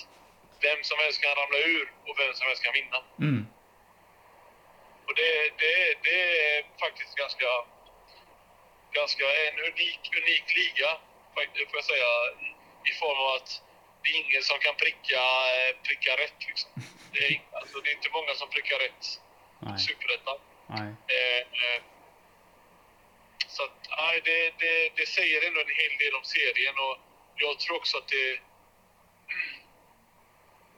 vem 0.66 0.80
som 0.82 0.98
helst 0.98 1.22
kan 1.22 1.34
ramla 1.40 1.58
ur 1.58 1.86
och 2.06 2.14
vem 2.20 2.32
som 2.34 2.46
helst 2.48 2.64
kan 2.64 2.72
vinna. 2.80 2.98
Mm. 3.18 3.46
Och 5.06 5.14
det, 5.20 5.32
det, 5.62 5.74
det 6.04 6.09
faktiskt 6.90 7.14
ganska, 7.16 7.50
ganska 8.92 9.24
en 9.46 9.56
unik, 9.68 10.02
unik 10.20 10.46
liga, 10.60 10.90
får 11.68 11.76
jag 11.80 11.84
säga, 11.84 12.10
i 12.90 12.92
form 13.00 13.18
av 13.24 13.34
att 13.38 13.62
det 14.02 14.08
är 14.10 14.16
ingen 14.24 14.42
som 14.42 14.58
kan 14.58 14.74
pricka, 14.84 15.22
eh, 15.56 15.70
pricka 15.86 16.10
rätt. 16.22 16.40
Liksom. 16.48 16.70
Det, 17.12 17.18
är, 17.28 17.40
alltså, 17.52 17.80
det 17.80 17.90
är 17.90 17.94
inte 17.94 18.10
många 18.18 18.34
som 18.34 18.48
prickar 18.50 18.78
rätt 18.78 19.04
i. 19.76 19.78
Superettan. 19.78 20.38
Eh, 21.16 21.40
eh, 21.60 21.82
så 23.46 23.62
att, 23.64 23.78
nej, 23.98 24.20
det, 24.24 24.38
det, 24.58 24.92
det 24.96 25.06
säger 25.06 25.46
ändå 25.46 25.60
en 25.60 25.74
hel 25.82 25.94
del 25.98 26.14
om 26.14 26.24
serien 26.24 26.74
och 26.78 26.96
jag 27.36 27.58
tror 27.58 27.76
också 27.76 27.98
att 27.98 28.08
det 28.08 28.30
är 28.30 28.42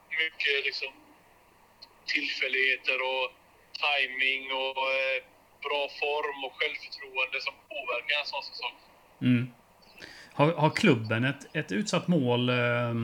mycket 0.23 0.64
liksom 0.64 0.92
tillfälligheter 2.07 3.02
och 3.02 3.33
timing 3.83 4.52
och 4.52 4.92
eh, 4.92 5.23
bra 5.66 5.83
form 6.00 6.45
och 6.47 6.54
självförtroende 6.59 7.38
som 7.47 7.54
påverkar 7.73 8.14
en 8.21 8.26
sån 8.26 8.42
säsong. 8.50 8.75
Mm. 9.23 9.52
Har, 10.33 10.52
har 10.52 10.71
klubben 10.71 11.25
ett, 11.25 11.57
ett 11.57 11.73
utsatt 11.73 12.09
mål? 12.09 12.49
Eh, 12.49 12.95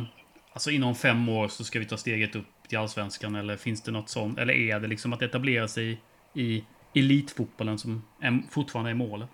alltså 0.53 0.71
inom 0.71 0.95
fem 0.95 1.29
år 1.29 1.49
så 1.49 1.65
ska 1.65 1.79
vi 1.79 1.87
ta 1.87 1.97
steget 1.97 2.37
upp 2.37 2.47
till 2.69 2.79
Allsvenskan. 2.79 3.35
Eller 3.35 3.57
finns 3.57 3.83
det 3.83 3.91
något 3.91 4.09
sånt? 4.09 4.39
Eller 4.39 4.55
är 4.55 4.81
det 4.81 4.89
liksom 4.89 5.13
att 5.13 5.23
etablera 5.23 5.69
sig 5.69 6.01
i 6.35 6.65
elitfotbollen 6.95 7.79
som 7.79 8.05
är, 8.23 8.43
fortfarande 8.51 8.91
är 8.91 8.95
målet? 8.95 9.31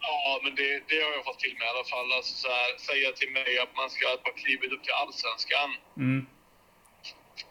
Ja, 0.00 0.40
men 0.44 0.54
det, 0.54 0.70
det 0.88 0.98
har 1.04 1.12
jag 1.18 1.24
fått 1.24 1.38
till 1.38 1.56
mig 1.58 1.66
i 1.66 1.70
alla 1.74 1.88
fall. 1.94 2.08
Alltså 2.18 2.34
så 2.44 2.48
här, 2.48 2.70
säga 2.90 3.12
till 3.12 3.32
mig 3.38 3.58
att 3.64 3.76
man 3.80 3.90
ska 3.90 4.06
ta 4.24 4.30
klivet 4.42 4.72
upp 4.72 4.82
till 4.84 4.96
Allsvenskan. 5.02 5.70
Mm. 5.96 6.26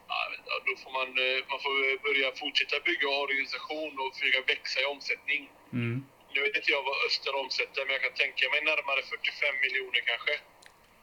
Ja, 0.10 0.15
jag 0.24 0.29
vet 0.32 0.39
inte, 0.39 0.53
då 0.74 0.77
får 0.84 0.92
man, 1.00 1.08
eh, 1.25 1.38
man 1.51 1.60
får 1.65 1.74
börja 2.08 2.27
fortsätta 2.44 2.75
bygga 2.89 3.08
organisation 3.25 3.92
och 4.01 4.10
försöka 4.15 4.42
växa 4.53 4.77
i 4.84 4.86
omsättning. 4.96 5.42
Mm. 5.80 5.96
Nu 6.34 6.38
vet 6.46 6.56
inte 6.60 6.72
jag 6.75 6.84
vad 6.89 6.98
Öster 7.08 7.34
omsätter, 7.44 7.82
men 7.86 7.92
jag 7.98 8.01
kan 8.08 8.13
tänka 8.24 8.44
mig 8.53 8.62
närmare 8.72 9.01
45 9.13 9.56
miljoner 9.65 10.01
kanske. 10.12 10.34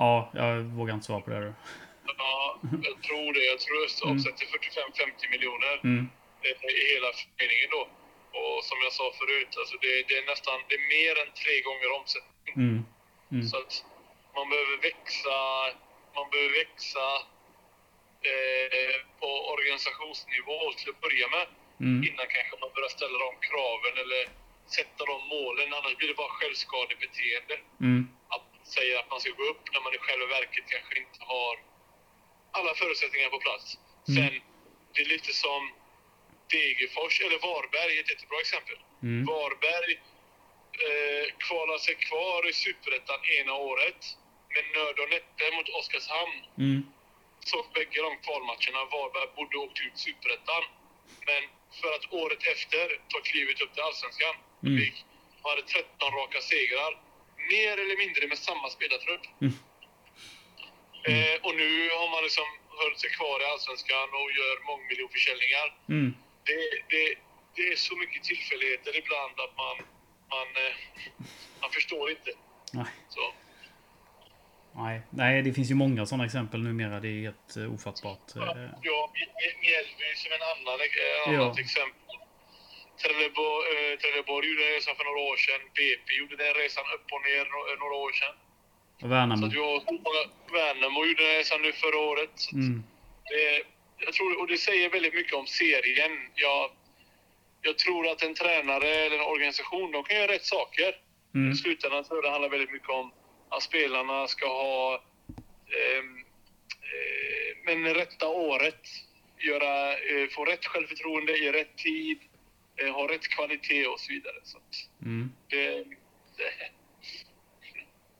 Ja, 0.02 0.12
jag 0.42 0.54
vågar 0.78 0.92
inte 0.94 1.06
svara 1.10 1.20
på 1.26 1.30
det. 1.30 1.40
Då. 1.46 1.52
Ja, 2.22 2.58
jag 2.88 2.96
tror 3.06 3.28
det. 3.36 3.44
Jag 3.52 3.58
tror 3.64 3.76
Öster 3.86 4.04
Mm. 4.06 4.16
omsätter 4.16 4.46
45-50 4.46 5.30
miljoner 5.34 5.74
Mm. 5.84 6.02
eh, 6.44 6.70
i 6.80 6.84
hela 6.94 7.10
föreningen 7.18 7.70
då. 7.76 7.82
Och 8.40 8.58
som 8.68 8.78
jag 8.86 8.92
sa 9.00 9.06
förut, 9.20 9.52
alltså 9.60 9.74
det, 9.84 9.92
det 10.08 10.14
är 10.20 10.26
nästan 10.32 10.56
det 10.68 10.74
är 10.80 10.86
mer 10.98 11.14
än 11.22 11.30
tre 11.42 11.54
gånger 11.68 11.88
omsättning. 11.98 12.54
Mm. 12.64 12.78
Mm. 13.32 13.44
Så 13.48 13.54
att 13.62 13.72
man 14.36 14.46
behöver 14.52 14.76
växa, 14.88 15.36
man 16.18 16.26
behöver 16.32 16.52
växa 16.64 17.06
eh, 18.28 18.96
på 19.20 19.30
organisationsnivå 19.54 20.58
till 20.78 20.90
att 20.92 21.00
börja 21.06 21.26
med. 21.36 21.46
Mm. 21.86 22.00
Innan 22.08 22.26
kanske 22.34 22.54
man 22.62 22.70
börjar 22.74 22.92
ställa 22.98 23.18
de 23.26 23.30
kraven 23.48 23.94
eller 24.02 24.22
sätta 24.76 25.02
de 25.12 25.16
målen. 25.34 25.68
Annars 25.78 25.96
blir 25.96 26.08
det 26.08 26.22
bara 26.22 26.36
självskadebeteende. 26.38 27.56
Mm. 27.80 28.02
Att 28.34 28.48
säga 28.76 28.94
att 29.00 29.10
man 29.10 29.20
ska 29.20 29.30
gå 29.40 29.44
upp 29.52 29.64
när 29.72 29.80
man 29.86 29.94
i 29.94 29.98
själva 29.98 30.26
verket 30.26 30.64
kanske 30.74 30.94
inte 31.04 31.20
har 31.32 31.54
alla 32.58 32.74
förutsättningar 32.74 33.28
på 33.36 33.40
plats. 33.46 33.66
Mm. 34.08 34.14
Sen, 34.16 34.34
det 34.92 35.00
är 35.04 35.08
lite 35.14 35.32
som 35.32 35.62
Degerfors, 36.50 37.20
eller 37.20 37.38
Varberg 37.48 37.92
är 37.96 38.02
ett 38.02 38.10
jättebra 38.10 38.38
exempel. 38.40 38.78
Mm. 39.02 39.24
Varberg 39.30 39.92
eh, 40.86 41.26
kvalar 41.46 41.78
sig 41.78 41.94
kvar 41.94 42.48
i 42.50 42.52
Superettan 42.52 43.20
ena 43.38 43.54
året 43.54 44.00
med 44.54 44.64
nöd 44.74 44.96
och 45.02 45.10
näppe 45.10 45.44
mot 45.56 45.68
Oskarshamn. 45.78 46.38
Mm. 46.58 46.82
Så 47.50 47.58
bägge 47.74 47.98
de 48.08 48.12
kvalmatcherna 48.26 48.80
Varberg 48.92 49.28
borde 49.36 49.56
åkt 49.64 49.78
ut 49.84 49.94
i 49.98 50.00
Superettan. 50.06 50.62
Men 51.28 51.42
för 51.80 51.90
att 51.96 52.04
året 52.20 52.42
efter 52.54 52.86
ta 53.12 53.18
klivet 53.30 53.60
upp 53.62 53.72
till 53.74 53.82
Allsvenskan. 53.88 54.34
Mm. 54.66 54.76
Vi 54.76 54.86
hade 55.50 55.62
13 55.62 56.12
raka 56.20 56.40
segrar. 56.52 56.92
Mer 57.54 57.74
eller 57.82 57.96
mindre 58.02 58.22
med 58.32 58.38
samma 58.48 58.68
spelartrupp. 58.76 59.24
Mm. 59.44 59.54
Eh, 61.08 61.36
och 61.46 61.54
nu 61.62 61.70
har 61.98 62.08
man 62.14 62.22
liksom 62.28 62.48
hållit 62.80 63.00
sig 63.00 63.10
kvar 63.18 63.36
i 63.42 63.44
Allsvenskan 63.52 64.08
och 64.20 64.28
gör 64.38 64.56
mångmiljonförsäljningar. 64.70 65.66
Mm. 65.94 66.08
Det, 66.48 66.60
det, 66.92 67.04
det 67.56 67.64
är 67.72 67.76
så 67.76 67.94
mycket 68.02 68.22
tillfälligheter 68.30 68.92
ibland 69.02 69.34
att 69.44 69.54
man, 69.64 69.76
man, 70.34 70.48
eh, 70.64 70.74
man 71.60 71.70
förstår 71.70 72.10
inte. 72.10 72.30
Nej. 72.72 72.90
Så, 73.14 73.22
Nej. 74.84 75.00
Nej, 75.10 75.42
det 75.42 75.52
finns 75.52 75.70
ju 75.70 75.74
många 75.74 76.06
sådana 76.06 76.24
exempel 76.24 76.60
numera. 76.62 77.00
Det 77.00 77.08
är 77.08 77.20
helt 77.28 77.50
uh, 77.56 77.74
ofattbart. 77.74 78.26
ja, 78.34 78.42
Eh, 78.56 78.70
ja, 78.88 78.98
Mj- 79.14 79.58
Mjällby 79.64 80.08
som 80.22 80.30
en 80.36 80.44
annan, 80.52 80.78
eh, 80.80 81.34
Ja. 81.34 81.42
annat 81.44 81.58
exempel. 81.58 82.16
Trelleborg, 83.02 83.62
eh, 83.74 83.98
Trelleborg 84.02 84.44
gjorde 84.48 84.62
den 84.66 84.72
resan 84.78 84.94
för 84.98 85.04
några 85.08 85.20
år 85.30 85.36
sedan. 85.46 85.62
BP 85.78 86.06
gjorde 86.20 86.36
den 86.44 86.54
resan 86.62 86.84
upp 86.96 87.06
och 87.14 87.22
ner 87.28 87.44
några 87.82 87.96
år 88.06 88.12
sedan. 88.20 88.34
och 88.94 89.00
Så 89.00 89.06
Värnamo. 89.14 89.46
att 89.46 89.54
har 89.54 89.92
många, 90.06 90.22
Värnamo 90.58 90.98
gjorde 91.08 91.22
den 91.28 91.36
resan 91.40 91.62
nu 91.62 91.72
förra 91.72 91.98
året. 92.10 92.30
Så 92.34 92.56
Mm. 92.56 92.82
det, 93.30 93.62
jag 94.04 94.12
tror, 94.16 94.40
och 94.40 94.46
det 94.52 94.58
säger 94.68 94.90
väldigt 94.96 95.14
mycket 95.14 95.34
om 95.34 95.46
serien. 95.46 96.12
Jag, 96.34 96.70
jag 97.62 97.78
tror 97.78 98.02
att 98.10 98.22
en 98.22 98.34
tränare 98.34 98.88
eller 99.04 99.16
en 99.18 99.24
organisation, 99.34 99.92
de 99.92 100.04
kan 100.04 100.16
göra 100.16 100.32
rätt 100.32 100.46
saker. 100.56 100.90
Mm. 101.34 101.52
I 101.52 101.54
slutändan 101.56 102.04
tror 102.04 102.16
jag 102.18 102.24
det 102.24 102.30
handlar 102.30 102.48
väldigt 102.56 102.72
mycket 102.72 102.88
om 103.00 103.12
att 103.50 103.62
spelarna 103.62 104.26
ska 104.28 104.46
ha 104.46 105.02
ehm, 105.66 106.16
eh, 106.70 107.56
men 107.64 107.94
rätta 107.94 108.28
året, 108.28 108.80
göra, 109.38 109.92
eh, 109.92 110.28
få 110.30 110.44
rätt 110.44 110.64
självförtroende 110.66 111.32
i 111.38 111.52
rätt 111.52 111.76
tid, 111.76 112.18
eh, 112.76 112.92
ha 112.92 113.08
rätt 113.12 113.28
kvalitet 113.28 113.86
och 113.86 114.00
så 114.00 114.12
vidare. 114.12 114.36
Så 114.44 114.58
att 114.58 115.02
Mm. 115.02 115.32
det, 115.48 115.70
det, 116.36 116.50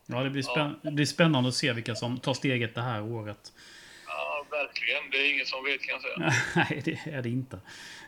Ja, 0.07 0.23
det 0.23 0.31
blir, 0.31 0.43
spänn- 0.43 0.81
det 0.83 0.91
blir 0.91 1.07
spännande 1.07 1.49
att 1.49 1.55
se 1.55 1.73
vilka 1.73 1.95
som 1.95 2.21
tar 2.21 2.35
steget 2.35 2.75
det 2.75 2.81
här 2.83 3.03
året. 3.03 3.53
ja, 4.07 4.47
verkligen. 4.51 5.11
Det 5.11 5.17
är 5.19 5.33
ingen 5.35 5.47
som 5.47 5.65
vet 5.65 5.83
kan 5.83 5.93
jag 5.93 6.03
säga. 6.03 6.33
Nej, 6.71 6.83
det 6.85 7.11
är 7.13 7.23
det 7.23 7.29
inte. 7.29 7.61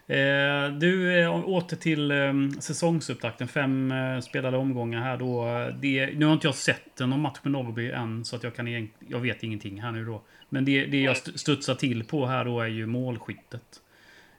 Eh, 0.07 0.69
du, 0.69 1.21
eh, 1.21 1.49
åter 1.49 1.77
till 1.77 2.11
eh, 2.11 2.33
säsongsupptakten. 2.61 3.49
Fem 3.49 3.93
eh, 3.93 4.21
spelade 4.21 4.57
omgångar 4.57 5.03
här 5.03 5.17
då. 5.17 5.45
Det, 5.81 6.11
nu 6.19 6.25
har 6.27 6.33
inte 6.33 6.47
jag 6.47 6.55
sett 6.55 6.99
någon 6.99 7.21
match 7.21 7.39
med 7.43 7.53
Norrby 7.53 7.91
än, 7.91 8.25
så 8.25 8.37
att 8.37 8.43
jag, 8.43 8.55
kan, 8.57 8.89
jag 9.09 9.21
vet 9.21 9.43
ingenting 9.43 9.83
här 9.83 9.93
nu 9.93 10.05
då. 10.05 10.23
Men 10.49 10.65
det, 10.65 10.87
det 10.87 11.01
jag 11.01 11.13
st- 11.13 11.39
studsar 11.39 11.75
till 11.75 12.05
på 12.05 12.27
här 12.27 12.45
då 12.45 12.61
är 12.61 12.67
ju 12.67 12.87
målskyttet. 12.87 13.81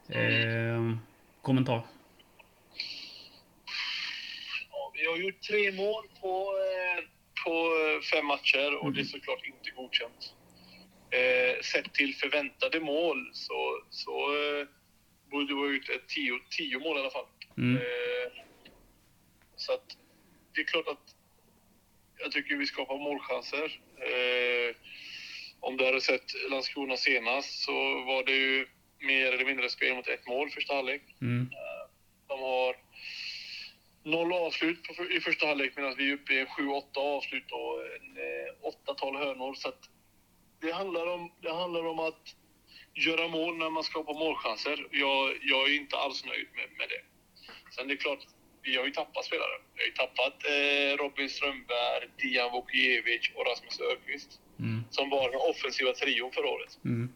Eh, 0.08 0.94
kommentar? 1.42 1.80
Ja, 4.70 4.92
vi 4.94 5.06
har 5.06 5.16
gjort 5.16 5.42
tre 5.42 5.72
mål 5.72 6.04
på, 6.20 6.52
eh, 6.64 7.04
på 7.44 7.68
fem 8.12 8.26
matcher 8.26 8.76
och 8.82 8.92
det 8.92 9.00
är 9.00 9.04
såklart 9.04 9.44
inte 9.46 9.70
godkänt. 9.76 10.34
Eh, 11.10 11.62
sett 11.62 11.92
till 11.92 12.14
förväntade 12.14 12.80
mål 12.80 13.30
så, 13.32 13.80
så 13.90 14.10
eh, 14.10 14.66
borde 15.34 15.54
ha 15.54 15.72
gjort 15.72 15.88
ett 15.88 16.08
tio, 16.08 16.32
tio 16.50 16.78
mål 16.78 16.96
i 16.96 17.00
alla 17.00 17.10
fall. 17.10 17.26
Mm. 17.58 17.76
Eh, 17.76 18.28
så 19.56 19.72
att 19.72 19.96
det 20.54 20.60
är 20.60 20.64
klart 20.64 20.88
att 20.88 21.06
jag 22.18 22.32
tycker 22.32 22.56
vi 22.56 22.66
skapar 22.66 22.98
målchanser. 22.98 23.80
Eh, 23.96 24.76
om 25.60 25.76
du 25.76 25.84
hade 25.84 26.00
sett 26.00 26.50
Landskrona 26.50 26.96
senast 26.96 27.62
så 27.64 27.72
var 28.04 28.24
det 28.24 28.32
ju 28.32 28.66
mer 29.00 29.32
eller 29.32 29.44
mindre 29.44 29.68
spel 29.68 29.96
mot 29.96 30.08
ett 30.08 30.26
mål 30.26 30.50
första 30.50 30.74
halvlek. 30.74 31.02
Mm. 31.20 31.50
De 32.28 32.40
har 32.40 32.76
noll 34.02 34.32
avslut 34.32 34.82
på, 34.82 35.04
i 35.04 35.20
första 35.20 35.46
halvlek 35.46 35.72
medan 35.76 35.94
vi 35.96 36.10
är 36.10 36.14
uppe 36.14 36.32
i 36.32 36.44
7-8 36.44 36.82
avslut 36.96 37.52
och 37.52 37.86
en, 37.96 38.16
eh, 38.16 38.94
8-12 38.94 39.18
hörnor. 39.18 39.54
Så 39.54 39.72
det, 40.60 40.72
handlar 40.72 41.06
om, 41.06 41.32
det 41.40 41.52
handlar 41.52 41.86
om 41.86 41.98
att 41.98 42.36
göra 42.94 43.28
mål 43.28 43.56
när 43.56 43.70
man 43.70 43.84
skapar 43.84 44.14
målchanser. 44.14 44.86
Jag, 44.90 45.36
jag 45.42 45.68
är 45.70 45.76
inte 45.76 45.96
alls 45.96 46.24
nöjd 46.24 46.48
med, 46.54 46.68
med 46.78 46.88
det. 46.88 47.02
Sen 47.74 47.88
det 47.88 47.94
är 47.94 47.96
klart, 47.96 48.18
vi 48.62 48.76
har 48.76 48.84
ju 48.84 48.90
tappat 48.90 49.24
spelare. 49.24 49.56
Vi 49.74 49.80
har 49.82 49.86
ju 49.86 49.92
tappat 49.92 50.36
eh, 50.44 51.02
Robin 51.04 51.28
Strömberg, 51.30 52.08
Dian 52.18 52.52
Vukiewicz 52.52 53.30
och 53.34 53.46
Rasmus 53.46 53.80
Öqvist 53.80 54.40
Mm. 54.58 54.84
som 54.90 55.10
var 55.10 55.30
den 55.30 55.40
offensiva 55.50 55.92
trion 55.92 56.32
förra 56.32 56.48
året 56.48 56.72
Mm. 56.84 57.12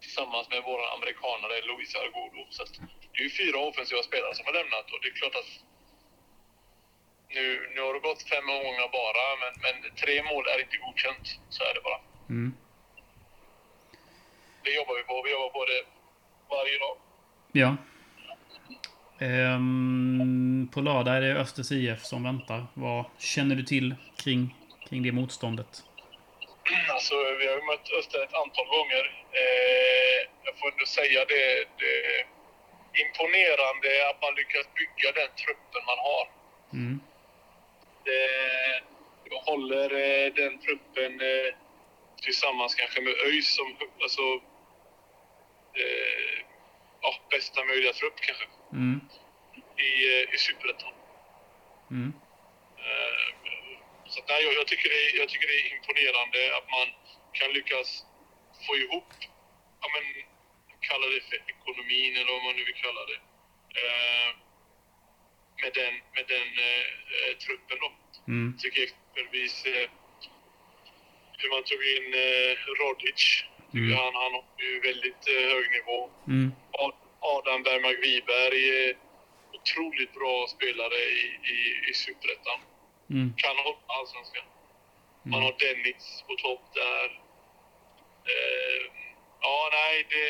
tillsammans 0.00 0.46
med 0.50 0.62
vår 0.64 0.80
amerikanare 0.96 1.56
Luis 1.68 1.94
Argodo. 1.94 2.46
Så 2.50 2.64
det 3.12 3.18
är 3.20 3.22
ju 3.22 3.30
fyra 3.30 3.58
offensiva 3.58 4.02
spelare 4.02 4.34
som 4.34 4.46
har 4.46 4.52
lämnat 4.52 4.86
och 4.92 4.98
det 5.02 5.08
är 5.08 5.12
klart 5.22 5.34
att 5.34 5.50
nu, 7.36 7.44
nu 7.74 7.80
har 7.80 7.94
det 7.94 8.00
gått 8.08 8.22
fem 8.28 8.46
omgångar 8.56 8.88
bara, 9.00 9.24
men, 9.42 9.52
men 9.64 9.74
tre 10.02 10.22
mål 10.30 10.44
är 10.52 10.58
inte 10.64 10.76
godkänt. 10.76 11.26
Så 11.48 11.60
är 11.64 11.74
det 11.74 11.80
bara. 11.88 12.00
Mm. 12.34 12.48
Det 14.64 14.70
jobbar 14.70 14.94
vi 14.96 15.02
på. 15.02 15.22
Vi 15.22 15.32
jobbar 15.32 15.48
på 15.48 15.64
det 15.64 15.82
varje 16.48 16.78
dag. 16.78 16.96
Ja. 17.52 17.76
Ehm, 19.26 20.68
på 20.74 20.80
lördag 20.80 21.16
är 21.16 21.20
det 21.20 21.34
Östers 21.34 21.72
IF 21.72 22.04
som 22.04 22.22
väntar. 22.22 22.66
Vad 22.74 23.04
känner 23.18 23.54
du 23.56 23.62
till 23.62 23.94
kring, 24.16 24.56
kring 24.88 25.02
det 25.02 25.12
motståndet? 25.12 25.82
alltså, 26.94 27.14
vi 27.38 27.46
har 27.46 27.56
ju 27.60 27.62
mött 27.62 27.90
Öster 27.98 28.22
ett 28.24 28.34
antal 28.34 28.66
gånger. 28.66 29.04
Eh, 29.40 30.18
jag 30.44 30.58
får 30.58 30.72
ändå 30.72 30.86
säga 30.86 31.20
det, 31.24 31.44
det 31.80 31.94
är 32.14 32.26
imponerande 33.02 33.90
att 34.10 34.22
man 34.22 34.34
lyckas 34.34 34.66
bygga 34.78 35.08
den 35.20 35.30
truppen 35.42 35.82
man 35.90 36.00
har. 36.08 36.24
Mm. 36.72 37.00
Det, 38.04 38.20
jag 39.30 39.40
håller 39.50 39.88
eh, 40.04 40.32
den 40.34 40.58
truppen 40.58 41.12
eh, 41.20 41.50
tillsammans 42.22 42.74
kanske 42.74 43.00
med 43.00 43.14
ÖIS 43.26 43.56
som 43.56 43.76
alltså, 44.02 44.22
eh, 45.80 46.38
ja, 47.02 47.10
bästa 47.30 47.64
möjliga 47.64 47.92
trupp 47.92 48.16
kanske 48.20 48.44
Mm. 48.72 49.00
i, 49.78 49.90
eh, 50.12 50.34
i 50.34 50.38
Superettan. 50.38 50.92
Mm. 51.90 52.12
Eh, 52.78 53.24
Så 54.12 54.20
att, 54.20 54.28
nej, 54.28 54.44
jag, 54.44 54.52
jag, 54.54 54.66
tycker 54.66 54.88
det, 54.88 54.94
är- 55.06 55.16
jag 55.18 55.28
tycker 55.28 55.46
det 55.46 55.54
är 55.60 55.76
imponerande 55.76 56.56
att 56.56 56.70
man 56.70 56.88
kan 57.32 57.52
lyckas 57.52 58.04
få 58.66 58.76
ihop, 58.76 59.08
ja 59.80 59.86
men, 59.94 60.04
kalla 60.80 61.06
det 61.06 61.20
för 61.20 61.36
ekonomin 61.54 62.16
eller 62.16 62.32
vad 62.32 62.42
man 62.44 62.56
nu 62.56 62.64
vill 62.64 62.74
kalla 62.74 63.00
det, 63.10 63.18
eh, 63.80 64.28
med 65.62 65.72
den, 65.74 65.94
med 66.14 66.24
den 66.28 66.48
eh, 66.68 66.86
eh, 67.14 67.36
truppen 67.44 67.78
då. 67.80 67.92
Mm. 68.28 68.52
Jag 68.54 68.60
tycker 68.62 68.82
exempelvis 68.82 69.66
eh, 69.66 69.90
hur 71.38 71.50
man 71.50 71.62
tog 71.64 71.82
in 71.96 72.06
eh, 72.14 72.52
Rodic. 72.78 73.44
Mm. 73.74 73.96
Han, 73.98 74.14
han 74.22 74.32
har 74.36 74.44
ju 74.58 74.80
väldigt 74.80 75.22
eh, 75.34 75.42
hög 75.54 75.66
nivå. 75.78 76.10
Mm. 76.28 76.52
Ad- 76.84 77.02
Adam 77.20 77.62
Bergmark 77.62 77.98
Wiberg 78.04 78.60
är 78.84 78.96
otroligt 79.56 80.12
bra 80.14 80.46
spelare 80.54 80.94
i, 80.94 81.24
i, 81.54 81.58
i 81.90 81.92
Superettan. 81.94 82.60
Mm. 83.10 83.32
Kan 83.36 83.56
hoppa 83.56 83.92
allsvenskan. 83.98 84.44
Man 85.22 85.42
har 85.42 85.54
Dennis 85.58 86.24
på 86.26 86.34
topp 86.34 86.64
där. 86.74 87.06
Eh, 88.32 88.82
ja, 89.40 89.56
nej, 89.72 90.06
det, 90.12 90.26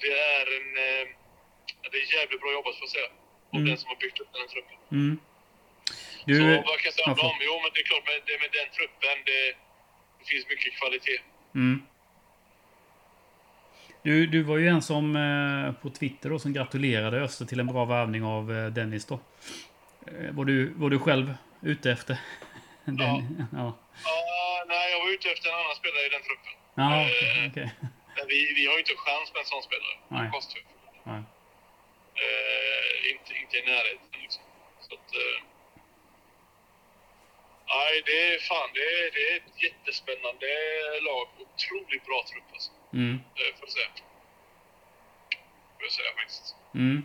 det 0.00 0.12
är 0.18 0.46
en... 0.58 0.68
Eh, 0.86 1.06
det 1.90 1.96
är 1.98 2.14
jävligt 2.18 2.40
bra 2.40 2.52
jobbat 2.52 2.74
får 2.78 2.82
jag 2.88 2.90
säga. 2.90 3.10
Av 3.52 3.58
Mm. 3.60 3.68
den 3.68 3.78
som 3.78 3.88
har 3.88 3.96
byggt 3.96 4.20
upp 4.20 4.28
den 4.32 4.40
här 4.40 4.48
truppen. 4.48 4.76
Mm. 4.92 5.14
Så 5.90 6.24
Du, 6.26 6.56
vad 6.56 6.76
kan 6.80 6.84
jag 6.90 6.94
säga 6.94 7.06
om 7.12 7.16
dem? 7.16 7.36
Jo, 7.48 7.54
men 7.62 7.70
det 7.74 7.80
är 7.80 7.84
klart 7.90 8.04
med, 8.10 8.40
med 8.42 8.50
den 8.58 8.68
truppen, 8.76 9.16
det, 9.30 9.40
det 10.18 10.24
finns 10.32 10.46
mycket 10.52 10.72
kvalitet. 10.78 11.18
mm. 11.54 11.76
Du, 14.04 14.26
du 14.26 14.42
var 14.42 14.56
ju 14.58 14.68
en 14.68 14.82
som 14.82 15.16
eh, 15.16 15.82
på 15.82 15.90
Twitter 15.90 16.30
då, 16.30 16.38
som 16.38 16.52
gratulerade 16.52 17.20
Öster 17.20 17.44
till 17.44 17.60
en 17.60 17.66
bra 17.66 17.84
värvning 17.84 18.22
av 18.24 18.42
eh, 18.56 18.66
Dennis 18.66 19.06
då. 19.06 19.20
Eh, 20.06 20.30
var, 20.36 20.44
du, 20.44 20.72
var 20.82 20.90
du 20.90 20.98
själv 20.98 21.34
ute 21.62 21.90
efter? 21.92 22.16
Den, 22.84 22.98
ja. 23.62 23.68
Ja, 24.04 24.64
nej, 24.68 24.84
jag 24.92 24.98
var 25.04 25.10
ute 25.14 25.28
efter 25.34 25.48
en 25.50 25.54
annan 25.62 25.76
spelare 25.82 26.04
i 26.08 26.12
den 26.16 26.24
truppen. 26.28 26.52
Ja, 26.80 26.86
Eh. 27.62 27.70
Men 28.16 28.24
vi, 28.32 28.38
vi 28.58 28.62
har 28.66 28.74
ju 28.78 28.82
inte 28.84 28.96
chans 29.06 29.28
med 29.32 29.40
en 29.44 29.50
sån 29.54 29.62
spelare. 29.68 29.96
Nej. 30.16 30.26
Kostar. 30.34 30.60
Nej. 31.10 31.22
Eh, 32.22 32.94
inte, 33.12 33.30
inte 33.42 33.54
i 33.60 33.62
närheten 33.72 34.20
liksom. 34.24 34.42
Så 34.86 34.90
att, 34.98 35.08
eh, 35.22 35.38
nej, 37.74 37.92
det 38.08 38.18
är 38.32 38.38
fan, 38.50 38.68
det 38.76 38.84
är, 38.98 39.06
det 39.16 39.22
är 39.30 39.36
ett 39.40 39.56
jättespännande 39.66 40.48
lag. 41.08 41.26
Otroligt 41.44 42.04
bra 42.08 42.20
trupp 42.30 42.48
alltså. 42.56 42.72
Mm. 42.94 43.14
Eh, 43.14 43.58
får 43.58 43.66
jag 43.66 43.70
säga. 43.70 43.86
Får 45.74 45.82
jag 45.88 45.92
säga 45.92 46.10
faktiskt. 46.18 46.56
Mm. 46.74 47.04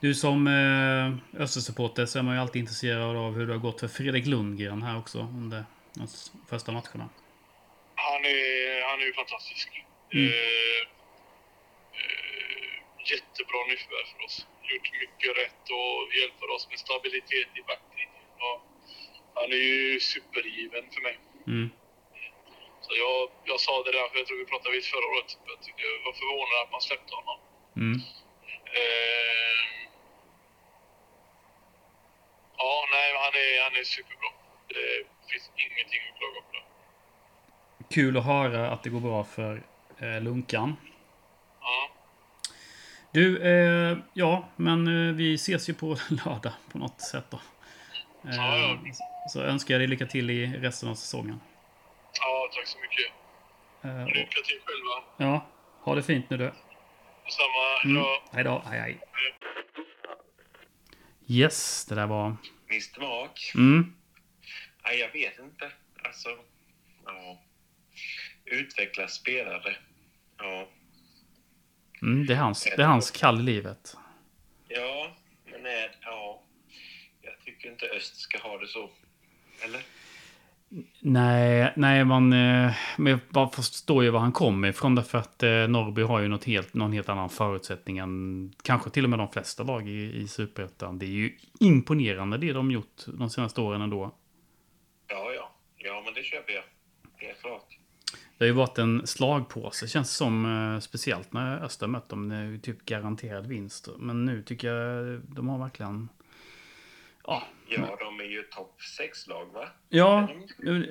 Du 0.00 0.14
som 0.14 0.46
eh, 0.46 1.40
Östersupporter 1.42 2.06
så 2.06 2.18
är 2.18 2.22
man 2.22 2.34
ju 2.34 2.40
alltid 2.40 2.60
intresserad 2.60 3.16
av 3.16 3.34
hur 3.34 3.46
det 3.46 3.52
har 3.52 3.60
gått 3.60 3.80
för 3.80 3.88
Fredrik 3.88 4.26
Lundgren 4.26 4.82
här 4.82 4.98
också 4.98 5.18
under 5.18 5.64
de 5.94 6.08
första 6.50 6.72
matcherna. 6.72 7.08
Han 7.94 8.22
är, 8.24 8.88
han 8.90 9.00
är 9.00 9.06
ju 9.06 9.12
fantastisk. 9.12 9.68
Mm. 10.12 10.26
Eh, 10.26 10.80
eh, 12.00 12.72
jättebra 13.12 13.60
nyförvärv 13.70 14.06
för 14.12 14.24
oss. 14.24 14.46
Gjort 14.70 14.88
mycket 15.02 15.30
rätt 15.42 15.64
och 15.78 15.96
hjälper 16.20 16.48
oss 16.54 16.68
med 16.70 16.78
stabilitet 16.78 17.48
i 17.58 17.62
backlinjen. 17.70 18.24
Han 19.34 19.52
är 19.52 19.56
ju 19.56 20.00
supergiven 20.00 20.84
för 20.94 21.02
mig. 21.02 21.18
Mm. 21.46 21.70
Så 22.84 22.90
jag, 23.04 23.18
jag 23.50 23.60
sa 23.66 23.72
det 23.86 23.92
där, 23.96 24.06
för 24.10 24.16
jag 24.20 24.26
tror 24.26 24.38
vi 24.44 24.44
pratade 24.52 24.72
vid 24.76 24.84
förra 24.94 25.06
året. 25.12 25.30
Jag 25.50 25.58
tyckte 25.64 25.82
jag 25.88 25.92
var 26.08 26.14
förvånad 26.22 26.56
att 26.64 26.72
man 26.76 26.80
släppte 26.88 27.12
honom. 27.18 27.38
Mm. 27.82 27.98
Eh, 28.80 29.64
ja, 32.62 32.72
nej, 32.94 33.06
han 33.24 33.34
är, 33.44 33.62
han 33.66 33.74
är 33.80 33.84
superbra. 33.84 34.30
Det 34.68 34.84
finns 35.30 35.46
ingenting 35.64 36.00
att 36.10 36.18
klaga 36.18 36.40
på. 36.46 36.50
där. 36.56 36.64
Kul 37.94 38.16
att 38.16 38.24
höra 38.24 38.70
att 38.70 38.82
det 38.82 38.90
går 38.90 39.00
bra 39.00 39.24
för 39.24 39.62
eh, 39.98 40.20
Lunkan. 40.22 40.76
Ja, 41.60 41.90
Du, 43.12 43.42
eh, 43.42 43.98
ja, 44.14 44.48
men 44.56 45.08
eh, 45.08 45.14
vi 45.14 45.34
ses 45.34 45.68
ju 45.68 45.74
på 45.74 45.86
lördag 46.24 46.52
på 46.72 46.78
något 46.78 47.00
sätt 47.00 47.24
då. 47.30 47.36
Eh, 47.36 48.36
Ja, 48.36 48.58
ja. 48.58 48.78
Så 49.32 49.40
önskar 49.42 49.74
jag 49.74 49.80
dig 49.80 49.88
lycka 49.88 50.06
till 50.06 50.30
i 50.30 50.46
resten 50.46 50.88
av 50.88 50.94
säsongen. 50.94 51.40
Tack 52.54 52.66
så 52.66 52.78
mycket. 52.78 53.12
Eh, 53.84 54.02
och, 54.02 54.08
Lycka 54.08 54.40
till 54.44 54.60
själva. 54.64 55.04
ja, 55.16 55.46
ha 55.80 55.94
det 55.94 56.02
fint 56.02 56.30
nu 56.30 56.36
du. 56.36 56.44
Detsamma. 57.24 57.80
Mm. 57.84 57.96
Ja. 57.96 58.22
Hej 58.32 58.44
då, 58.44 58.62
hej 58.66 58.80
hej. 58.80 59.00
Yes, 61.26 61.84
det 61.84 61.94
där 61.94 62.06
var... 62.06 62.36
Visst 62.68 62.98
mak? 62.98 63.52
Mm, 63.54 63.94
Nej, 64.84 64.98
jag 64.98 65.12
vet 65.12 65.38
inte. 65.38 65.72
Alltså, 66.04 66.28
ja. 67.04 67.42
Utveckla 68.44 69.08
spelare. 69.08 69.76
Ja. 70.38 70.68
mm, 72.02 72.26
det, 72.26 72.32
är 72.32 72.36
hans, 72.38 72.64
det 72.64 72.82
är 72.82 72.86
hans 72.86 73.10
kall 73.10 73.40
i 73.40 73.42
livet. 73.42 73.96
Ja, 74.68 75.16
men 75.44 75.66
är, 75.66 75.96
ja. 76.02 76.42
Jag 77.22 77.40
tycker 77.44 77.70
inte 77.70 77.86
Öst 77.86 78.16
ska 78.16 78.38
ha 78.38 78.58
det 78.58 78.66
så. 78.66 78.90
Eller? 79.64 79.82
Nej, 81.00 81.72
nej 81.76 82.04
man, 82.04 82.32
eh, 82.32 82.72
men 82.96 83.20
jag 83.34 83.54
förstår 83.54 84.04
ju 84.04 84.10
var 84.10 84.20
han 84.20 84.32
kommer 84.32 84.68
ifrån. 84.68 84.94
Därför 84.94 85.18
att 85.18 85.42
eh, 85.42 85.50
Norrby 85.50 86.02
har 86.02 86.20
ju 86.20 86.28
något 86.28 86.44
helt, 86.44 86.74
någon 86.74 86.92
helt 86.92 87.08
annan 87.08 87.28
förutsättning 87.30 87.98
än 87.98 88.52
kanske 88.62 88.90
till 88.90 89.04
och 89.04 89.10
med 89.10 89.18
de 89.18 89.28
flesta 89.32 89.62
lag 89.62 89.88
i, 89.88 90.16
i 90.16 90.28
Superettan. 90.28 90.98
Det 90.98 91.06
är 91.06 91.10
ju 91.10 91.36
imponerande 91.60 92.38
det 92.38 92.52
de 92.52 92.70
gjort 92.70 93.04
de 93.06 93.30
senaste 93.30 93.60
åren 93.60 93.80
ändå. 93.80 94.14
Ja, 95.08 95.32
ja. 95.36 95.50
Ja, 95.76 96.02
men 96.04 96.14
det 96.14 96.22
köper 96.22 96.52
jag. 96.52 96.62
Helt 97.26 97.40
klart. 97.40 97.78
Det 98.38 98.44
har 98.44 98.46
ju 98.46 98.52
varit 98.52 98.78
en 98.78 99.06
slagpåse 99.06 99.88
känns 99.88 100.08
det 100.08 100.14
som. 100.14 100.46
eh, 100.74 100.80
Speciellt 100.80 101.32
när 101.32 101.64
Öster 101.64 101.86
mött 101.86 102.08
dem. 102.08 102.28
Det 102.28 102.36
är 102.36 102.44
ju 102.44 102.58
typ 102.58 102.84
garanterad 102.84 103.46
vinst. 103.46 103.88
Men 103.98 104.24
nu 104.24 104.42
tycker 104.42 104.68
jag 104.68 105.20
de 105.20 105.48
har 105.48 105.58
verkligen... 105.58 106.08
Ja, 107.26 107.42
Ja, 107.68 107.96
de 108.00 108.20
är 108.20 108.24
ju 108.24 108.42
topp 108.42 108.76
6-lag, 108.98 109.46
va? 109.52 109.68
Ja, 109.88 110.28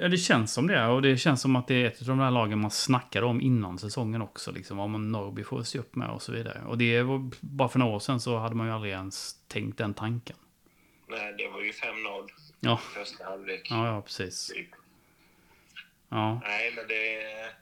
det 0.09 0.17
känns 0.17 0.53
som 0.53 0.67
det. 0.67 0.85
Och 0.87 1.01
det 1.01 1.17
känns 1.17 1.41
som 1.41 1.55
att 1.55 1.67
det 1.67 1.75
är 1.75 1.85
ett 1.85 2.01
av 2.01 2.07
de 2.07 2.17
där 2.17 2.31
lagen 2.31 2.59
man 2.59 2.71
snackade 2.71 3.25
om 3.25 3.41
innan 3.41 3.79
säsongen 3.79 4.21
också. 4.21 4.51
Liksom, 4.51 4.77
vad 4.77 4.89
man 4.89 5.11
Norrby 5.11 5.43
får 5.43 5.63
se 5.63 5.79
upp 5.79 5.95
med 5.95 6.09
och 6.09 6.21
så 6.21 6.31
vidare. 6.31 6.61
Och 6.67 6.77
det 6.77 7.01
var 7.01 7.31
bara 7.41 7.69
för 7.69 7.79
några 7.79 7.95
år 7.95 7.99
sedan 7.99 8.19
så 8.19 8.37
hade 8.37 8.55
man 8.55 8.67
ju 8.67 8.73
aldrig 8.73 8.93
ens 8.93 9.33
tänkt 9.47 9.77
den 9.77 9.93
tanken. 9.93 10.35
Nej, 11.07 11.33
det 11.37 11.47
var 11.47 11.61
ju 11.61 11.71
5-0 11.71 12.27
Ja, 12.59 12.77
första 12.77 13.23
halvlek. 13.25 13.67
ja, 13.69 13.87
ja 13.87 14.01
precis. 14.01 14.47
Typ. 14.47 14.69
Ja, 16.09 16.39
Nej, 16.43 16.73
men 16.75 16.87
det 16.87 17.23
är... 17.23 17.53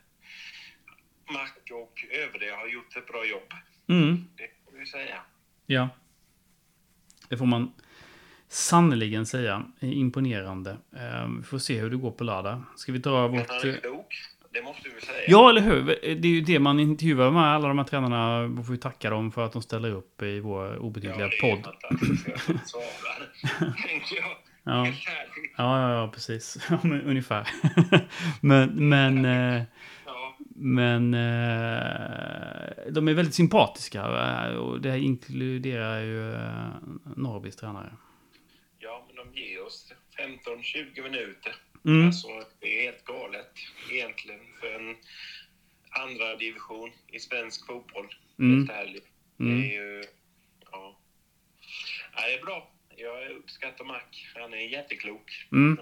Mac 1.34 1.50
och 1.74 2.06
övriga 2.12 2.56
har 2.56 2.67
gjort 2.67 2.95
ett 2.97 3.08
bra 3.08 3.26
jobb. 3.26 3.54
mm, 3.88 4.28
Det 4.38 4.47
får 4.71 4.78
vi 4.80 4.86
säga. 4.86 5.21
ja. 5.65 5.89
Det 7.30 7.38
får 7.38 7.45
man 7.45 7.74
sannerligen 8.51 9.25
säga. 9.25 9.63
Imponerande. 9.79 10.71
Eh, 10.95 11.29
vi 11.37 11.43
får 11.43 11.57
se 11.57 11.79
hur 11.79 11.89
det 11.89 11.97
går 11.97 12.11
på 12.11 12.23
lördag. 12.23 12.61
Ska 12.75 12.91
vi 12.91 12.97
dra 12.99 13.27
vårt... 13.27 13.49
han 13.49 13.69
är 13.69 13.77
klok. 13.81 14.13
Det 14.53 14.61
måste 14.63 14.89
vi 14.95 15.05
säga. 15.05 15.17
Ja, 15.27 15.49
eller 15.49 15.61
hur? 15.61 15.85
Det 16.15 16.27
är 16.27 16.31
ju 16.31 16.41
det 16.41 16.59
man 16.59 16.79
intervjuar 16.79 17.31
med 17.31 17.43
alla 17.43 17.67
de 17.67 17.77
här 17.77 17.85
tränarna. 17.85 18.47
Vi 18.47 18.63
får 18.63 18.75
ju 18.75 18.81
tacka 18.81 19.09
dem 19.09 19.31
för 19.31 19.45
att 19.45 19.51
de 19.53 19.61
ställer 19.61 19.91
upp 19.91 20.21
i 20.21 20.39
vår 20.39 20.77
obetydliga 20.77 21.25
är 21.25 21.41
podd. 21.41 21.67
Ja. 24.63 24.87
Ja, 25.57 25.81
ja, 25.81 25.93
ja 25.93 26.11
precis. 26.13 26.57
Ja, 26.69 26.79
men, 26.83 27.01
ungefär. 27.01 27.47
men, 28.41 28.89
men, 28.89 29.25
eh, 29.25 29.63
Ja. 30.05 30.35
men 30.55 31.13
eh, 31.13 31.19
de 32.91 33.07
är 33.07 33.13
väldigt 33.13 33.35
sympatiska. 33.35 34.01
eh, 34.01 34.55
Och 34.55 34.81
det 34.81 34.99
inkluderar 34.99 35.99
ju 35.99 36.33
eh, 36.33 36.67
Norrbys 37.15 37.55
tränare. 37.55 37.93
De 39.23 39.39
ger 39.39 39.65
oss 39.65 39.93
15-20 40.17 41.03
minuter. 41.03 41.55
Mm. 41.86 42.05
Alltså, 42.05 42.27
det 42.60 42.79
är 42.79 42.91
helt 42.91 43.05
galet 43.05 43.51
egentligen 43.91 44.39
för 44.60 44.75
en 44.75 44.95
andra 45.89 46.36
division 46.36 46.91
i 47.07 47.19
svensk 47.19 47.65
fotboll. 47.67 48.07
Mm. 48.39 48.57
Helt 48.57 48.71
ärligt. 48.71 49.07
Mm. 49.39 49.62
Det 49.62 49.67
är 49.67 49.81
ju... 49.81 50.03
Ja. 50.71 50.99
ja. 52.15 52.21
Det 52.27 52.34
är 52.34 52.45
bra. 52.45 52.71
Jag 52.97 53.31
uppskattar 53.31 53.86
Mac. 53.86 54.01
Han 54.36 54.53
är 54.53 54.57
jätteklok. 54.57 55.47
Mm. 55.51 55.77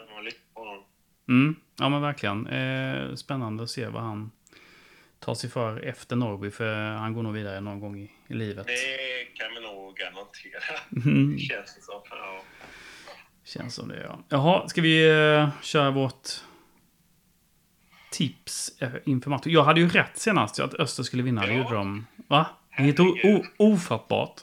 På 0.54 0.60
honom. 0.60 0.84
Mm. 1.28 1.56
Ja, 1.80 1.90
men 1.90 2.02
verkligen. 2.02 2.48
Eh, 2.48 3.16
spännande 3.16 3.64
att 3.64 3.70
se 3.70 3.88
vad 3.88 4.02
han 4.02 4.32
tar 5.20 5.36
sig 5.36 5.50
för 5.50 5.80
efter 5.80 6.16
Norrby, 6.16 6.52
för 6.52 6.76
han 6.76 7.14
går 7.14 7.24
nog 7.24 7.34
vidare 7.34 7.62
någon 7.62 7.80
gång 7.80 8.00
i, 8.00 8.12
i 8.28 8.34
livet. 8.34 8.68
Det 8.68 9.26
kan 9.34 9.54
vi 9.54 9.62
nog 9.62 9.98
garantera. 9.98 11.04
Mm. 11.06 11.38
Känns 11.50 11.76
det 11.76 11.82
som. 11.82 12.02
Ja. 12.10 12.44
Känns 13.54 13.76
som 13.76 13.88
det, 13.88 14.02
ja. 14.04 14.20
Jaha, 14.30 14.68
ska 14.68 14.82
vi 14.82 15.10
eh, 15.10 15.50
köra 15.62 15.92
vårt 15.92 16.28
tips 18.12 18.82
eh, 18.82 18.90
inför 19.06 19.30
matchen? 19.30 19.52
Jag 19.52 19.64
hade 19.64 19.80
ju 19.80 19.90
rätt 19.90 20.18
senast, 20.18 20.60
att 20.60 20.74
Öster 20.74 21.04
skulle 21.04 21.24
vinna. 21.24 21.42
Det 21.46 21.54
Ja. 21.54 21.58
gjorde 21.64 21.76
de. 21.76 22.08
Va? 22.28 22.46
Det 22.70 22.82
är 22.82 22.86
helt 22.86 23.00
o- 23.00 23.04
o- 23.04 23.16
Herregud. 23.24 23.46
ofattbart. 23.58 24.42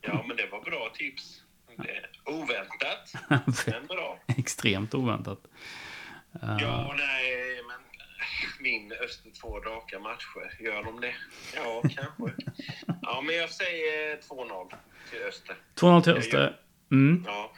ja, 0.00 0.24
men 0.28 0.36
det 0.36 0.46
var 0.52 0.60
bra 0.60 0.90
tips. 0.94 1.42
Det, 1.76 2.30
oväntat, 2.32 3.12
men 3.66 3.86
bra. 3.86 4.18
Extremt 4.38 4.94
oväntat. 4.94 5.38
Eh, 6.42 6.56
Ja, 6.60 6.94
nej, 6.98 7.60
men 7.68 7.80
min 8.60 8.92
Öster 9.04 9.30
två 9.40 9.60
raka 9.60 9.98
matcher. 9.98 10.62
Gör 10.64 10.84
de 10.84 11.00
det? 11.00 11.14
Ja, 11.56 11.82
kanske. 11.82 12.34
Ja, 13.02 13.20
men 13.26 13.34
jag 13.36 13.50
säger 13.50 14.16
2-0 14.16 14.72
till 15.10 15.22
Öster. 15.28 15.56
2-0 15.74 16.02
till 16.02 16.12
Öster. 16.12 16.56
Mm. 16.90 17.24
Ja, 17.26 17.52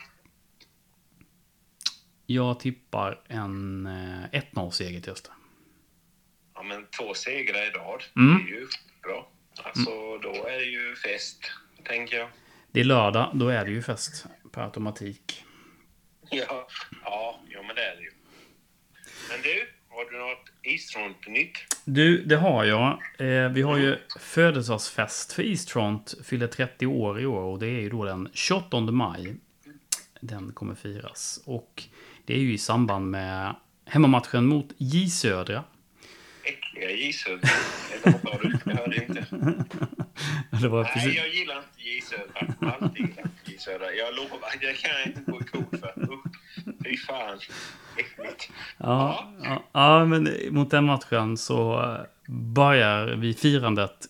Jag 2.33 2.61
tippar 2.61 3.21
en 3.29 3.87
eh, 3.87 4.41
1-0-seger 4.41 5.01
till 5.01 5.13
Öster. 5.13 5.33
ja 6.55 6.63
men 6.63 6.87
två 6.87 7.15
segrar 7.15 7.67
i 7.67 7.71
rad. 7.71 8.03
Mm. 8.17 8.45
Det 8.45 8.51
är 8.51 8.57
ju 8.57 8.67
bra. 9.03 9.31
Alltså, 9.63 10.19
då 10.19 10.47
är 10.47 10.59
det 10.59 10.65
ju 10.65 10.97
fest, 10.97 11.53
tänker 11.85 12.17
jag. 12.17 12.29
Det 12.73 12.81
är 12.81 12.85
lördag, 12.85 13.31
då 13.35 13.49
är 13.49 13.65
det 13.65 13.71
ju 13.71 13.83
fest 13.83 14.27
per 14.53 14.63
automatik. 14.63 15.45
Ja, 16.31 16.69
ja, 17.05 17.41
ja 17.49 17.63
men 17.63 17.77
det 17.77 17.83
är 17.83 17.97
det 17.97 18.03
ju. 18.03 18.11
Men 19.31 19.43
du, 19.43 19.69
har 19.89 20.11
du 20.11 20.19
något 20.19 20.53
Eastfront-nytt? 20.63 21.59
Du, 21.85 22.25
det 22.25 22.37
har 22.37 22.65
jag. 22.65 22.91
Eh, 23.19 23.49
vi 23.49 23.63
har 23.63 23.79
ju 23.79 23.97
födelsedagsfest 24.19 25.33
för 25.33 25.43
Eastfront. 25.43 26.15
Fyller 26.25 26.47
30 26.47 26.87
år 26.87 27.21
i 27.21 27.27
år 27.27 27.41
och 27.41 27.59
det 27.59 27.67
är 27.67 27.81
ju 27.81 27.89
då 27.89 28.05
den 28.05 28.29
28 28.33 28.81
maj. 28.81 29.37
Den 30.21 30.53
kommer 30.53 30.75
firas. 30.75 31.43
Och 31.45 31.83
det 32.31 32.37
är 32.37 32.41
ju 32.41 32.53
i 32.53 32.59
samband 32.59 33.11
med 33.11 33.55
hemmamatchen 33.87 34.47
mot 34.47 34.67
J 34.77 35.09
Södra. 35.09 35.65
Äckliga 36.45 36.91
J-Södra. 36.91 37.49
Eller 37.95 38.19
vad 38.23 38.33
sa 38.33 38.39
du? 38.43 38.59
Jag 38.65 38.77
hörde 38.77 38.97
inte. 38.97 39.27
Det 40.63 40.69
var 40.69 40.83
Nej, 40.83 41.17
jag 41.17 41.29
gillar 41.29 41.63
inte. 42.41 42.67
Alltid 42.67 43.07
gillat 43.07 43.33
J-Södra. 43.45 43.93
Jag 43.93 44.15
lovar, 44.15 44.41
det 44.61 44.73
kan 44.73 44.91
jag 44.91 45.07
inte 45.07 45.31
gå 45.31 45.41
i 45.41 45.45
kod 45.45 45.81
för. 45.81 45.95
Fy 46.85 46.97
fan. 46.97 47.39
Äckligt. 47.97 48.51
Ja, 48.77 49.33
ja, 49.43 49.65
ja, 49.73 50.05
men 50.05 50.29
mot 50.51 50.71
den 50.71 50.85
matchen 50.85 51.37
så 51.37 51.83
eh, 51.83 52.33
börjar 52.33 53.07
vi 53.07 53.35
firandet 53.35 54.07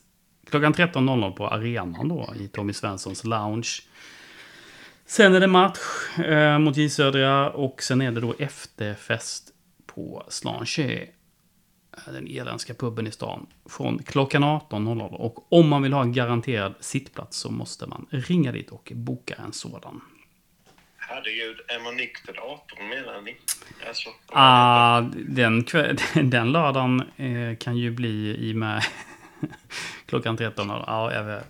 klockan 0.51 0.75
13.00 0.75 1.33
på 1.33 1.49
arenan 1.49 2.09
då 2.09 2.35
i 2.37 2.49
Tommy 2.49 2.73
Svenssons 2.73 3.25
lounge. 3.25 3.71
Sen 5.11 5.35
är 5.35 5.41
det 5.41 5.47
match 5.47 5.79
eh, 6.19 6.59
mot 6.59 6.77
J 6.77 6.89
Södra 6.91 7.51
och 7.51 7.83
sen 7.83 8.01
är 8.03 8.11
det 8.11 8.21
då 8.21 8.35
efterfest 8.39 9.51
på 9.87 10.25
Slanché. 10.29 11.03
eh, 12.07 12.13
Den 12.13 12.27
irländska 12.29 12.75
puben 12.75 13.07
i 13.07 13.11
stan. 13.11 13.47
Från 13.69 14.03
klockan 14.03 14.45
18.00. 14.45 15.15
Och 15.15 15.53
om 15.53 15.69
man 15.69 15.83
vill 15.83 15.93
ha 15.93 16.03
en 16.03 16.13
garanterad 16.13 16.75
sittplats 16.81 17.37
så 17.37 17.51
måste 17.51 17.87
man 17.87 18.07
ringa 18.11 18.53
dit 18.53 18.71
och 18.71 18.93
boka 18.95 19.35
en 19.45 19.53
sådan. 19.53 20.01
Herregud, 20.97 21.57
är 21.69 21.85
man 21.85 21.97
nykter 21.97 22.35
18 22.39 22.89
menar 22.89 23.21
ni? 23.21 23.37
Alltså, 23.89 24.09
Ah, 24.27 25.01
den, 25.29 25.65
den 26.31 26.53
lördagen 26.53 27.03
eh, 27.17 27.57
kan 27.57 27.77
ju 27.77 27.91
bli 27.91 28.37
i 28.51 28.55
med 28.55 28.83
klockan 30.07 30.37
13. 30.37 30.69
Ja, 30.69 31.13
jag 31.15 31.25
vet. 31.25 31.47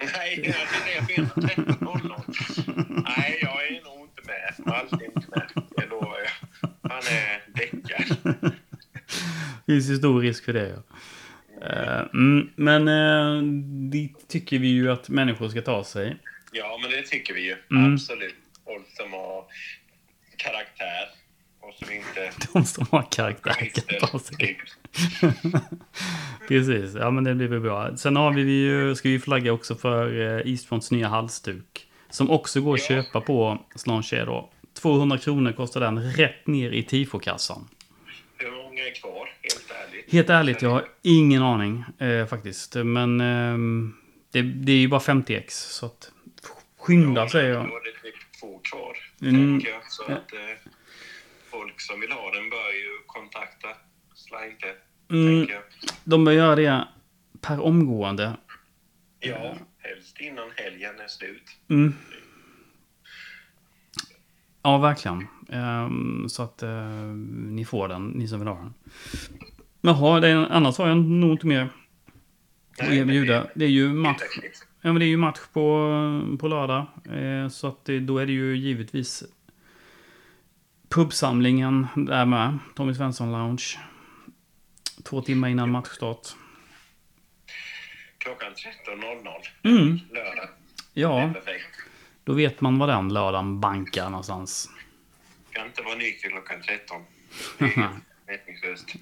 Nej, 0.00 0.40
det 0.42 0.48
är 0.48 1.06
det 1.06 1.14
jag 1.14 1.18
menar. 1.18 1.34
13.00. 1.34 3.02
Nej, 3.06 3.38
jag 3.42 3.66
är 3.66 3.84
nog 3.84 4.08
inte 4.08 4.22
med. 4.26 4.74
Alltid 4.74 5.08
inte 5.16 5.28
med. 5.30 5.64
Det 5.76 5.86
lovar 5.86 6.18
jag. 6.18 6.70
Han 6.90 6.98
är 6.98 7.42
däckad. 7.54 8.34
Det 9.66 9.72
finns 9.72 9.90
ju 9.90 9.96
stor 9.96 10.20
risk 10.20 10.44
för 10.44 10.52
det. 10.52 10.68
Ja. 10.68 10.82
Eh, 11.62 12.00
mm, 12.14 12.50
men 12.56 12.88
eh, 12.88 13.42
dit 13.90 14.28
tycker 14.28 14.58
vi 14.58 14.68
ju 14.68 14.90
att 14.90 15.08
människor 15.08 15.48
ska 15.48 15.62
ta 15.62 15.84
sig. 15.84 16.16
Ja, 16.52 16.78
men 16.82 16.90
det 16.90 17.02
tycker 17.02 17.34
vi 17.34 17.40
ju. 17.40 17.56
Mm. 17.70 17.94
Absolut. 17.94 18.34
Folk 18.64 18.86
som 18.96 19.12
har 19.12 19.44
karaktär 20.36 21.08
som 21.84 21.92
inte 21.92 22.30
De 22.52 22.64
som 22.64 22.86
har 22.90 23.06
karaktär 23.12 23.70
kan 23.74 24.08
ta 24.08 24.18
sig. 24.18 24.58
Precis, 26.48 26.94
ja 26.94 27.10
men 27.10 27.24
det 27.24 27.34
blir 27.34 27.46
väl 27.48 27.60
bra. 27.60 27.96
Sen 27.96 28.16
har 28.16 28.32
vi 28.32 28.42
ju, 28.42 28.94
ska 28.94 29.08
vi 29.08 29.18
flagga 29.20 29.52
också 29.52 29.74
för 29.74 30.20
eh, 30.20 30.50
Eastfronts 30.52 30.90
nya 30.90 31.08
halsduk. 31.08 31.86
Som 32.10 32.30
också 32.30 32.60
går 32.60 32.74
att 32.74 32.80
Ja. 32.80 32.86
köpa 33.02 33.20
på 33.20 33.58
Slanché 33.74 34.24
då. 34.24 34.50
200 34.74 35.18
kronor 35.18 35.52
kostar 35.52 35.80
den 35.80 36.12
rätt 36.12 36.46
ner 36.46 36.70
i 36.70 36.82
tifokassan. 36.82 37.68
Hur 38.36 38.50
många 38.50 38.82
är 38.86 38.94
kvar, 38.94 39.28
helt 39.42 39.70
ärligt? 39.88 40.12
Helt 40.12 40.30
ärligt, 40.30 40.62
jag 40.62 40.70
har 40.70 40.84
ingen 41.02 41.42
aning 41.42 41.84
eh, 41.98 42.26
faktiskt. 42.26 42.74
Men 42.74 43.20
ehm, 43.20 43.94
det, 44.32 44.42
det 44.42 44.72
är 44.72 44.76
ju 44.76 44.88
bara 44.88 45.00
50 45.00 45.34
ex. 45.34 45.54
Så 45.60 45.86
att 45.86 46.10
skynda 46.78 47.28
säger 47.28 47.54
Då 47.54 47.60
jag. 47.60 47.64
är 47.64 47.68
det 47.84 48.10
typ 48.10 48.40
två 48.40 48.58
kvar, 48.58 48.96
Mm. 49.22 49.34
tänker 49.60 49.68
jag. 49.72 49.80
Så 49.92 50.04
Ja. 50.08 50.14
att 50.14 50.32
eh, 50.32 50.69
folk 51.50 51.80
som 51.80 52.00
vill 52.00 52.12
ha 52.12 52.30
den 52.30 52.50
bör 52.50 52.70
ju 52.82 52.92
kontakta 53.06 53.68
Slajte, 54.14 54.66
Mm, 55.10 55.46
de 56.04 56.24
bör 56.24 56.32
göra 56.32 56.54
det 56.56 56.88
per 57.40 57.60
omgående. 57.60 58.36
Ja, 59.20 59.54
helst 59.78 60.20
innan 60.20 60.50
helgen 60.56 61.00
är 61.00 61.08
slut. 61.08 61.42
Mm. 61.68 61.94
Ja, 64.62 64.78
verkligen. 64.78 65.26
Ehm, 65.48 66.28
så 66.28 66.42
att 66.42 66.62
eh, 66.62 67.04
ni 67.30 67.64
får 67.64 67.88
den, 67.88 68.08
ni 68.08 68.28
som 68.28 68.38
vill 68.38 68.48
ha 68.48 68.56
den. 68.56 68.74
Jaha, 69.80 70.20
det 70.20 70.28
är, 70.28 70.36
annars 70.36 70.78
har 70.78 70.88
jag 70.88 70.96
nog 70.96 71.30
inte 71.30 71.46
mer 71.46 71.68
att 72.78 72.88
erbjuda. 72.88 73.46
Det 73.54 73.64
är 73.64 73.68
ju 73.68 73.88
match, 73.88 74.22
ja, 74.80 74.92
men 74.92 74.98
det 74.98 75.04
är 75.04 75.08
ju 75.08 75.16
match 75.16 75.40
på, 75.52 76.36
på 76.40 76.48
lördag. 76.48 76.86
Eh, 77.16 77.48
så 77.48 77.66
att 77.66 77.84
det, 77.84 78.00
då 78.00 78.18
är 78.18 78.26
det 78.26 78.32
ju 78.32 78.56
givetvis 78.56 79.24
pubsamlingen 80.90 81.86
där 81.96 82.26
med. 82.26 82.58
Tommy 82.76 82.94
Svensson 82.94 83.32
Lounge. 83.32 83.78
Två 85.04 85.22
timmar 85.22 85.48
innan 85.48 85.70
matchstart. 85.70 86.28
Klockan 88.18 88.52
13.00. 88.52 89.70
Mm. 89.70 89.98
Lördag. 90.10 90.48
Ja, 90.92 91.32
då 92.24 92.32
vet 92.32 92.60
man 92.60 92.78
vad 92.78 92.88
den 92.88 93.12
lördagen 93.12 93.60
bankar 93.60 94.10
någonstans. 94.10 94.70
Ska 95.50 95.64
inte 95.66 95.82
vara 95.82 95.94
nykter 95.94 96.28
klockan 96.28 96.62
13. 96.62 97.02
Det 97.58 97.64
är 97.64 98.38
meningslöst. 98.46 98.94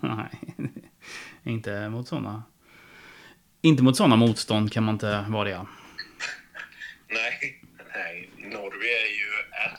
Nej, 0.00 0.30
inte 1.42 1.88
mot 1.88 2.08
sådana. 2.08 2.42
Inte 3.60 3.82
mot 3.82 3.96
sådana 3.96 4.16
motstånd 4.16 4.72
kan 4.72 4.84
man 4.84 4.94
inte 4.94 5.24
vara 5.28 5.48
det. 5.48 5.66
Nej, 7.08 7.62
nej. 7.94 8.30
Norrby 8.38 8.86
är 8.86 9.10
ju 9.18 9.34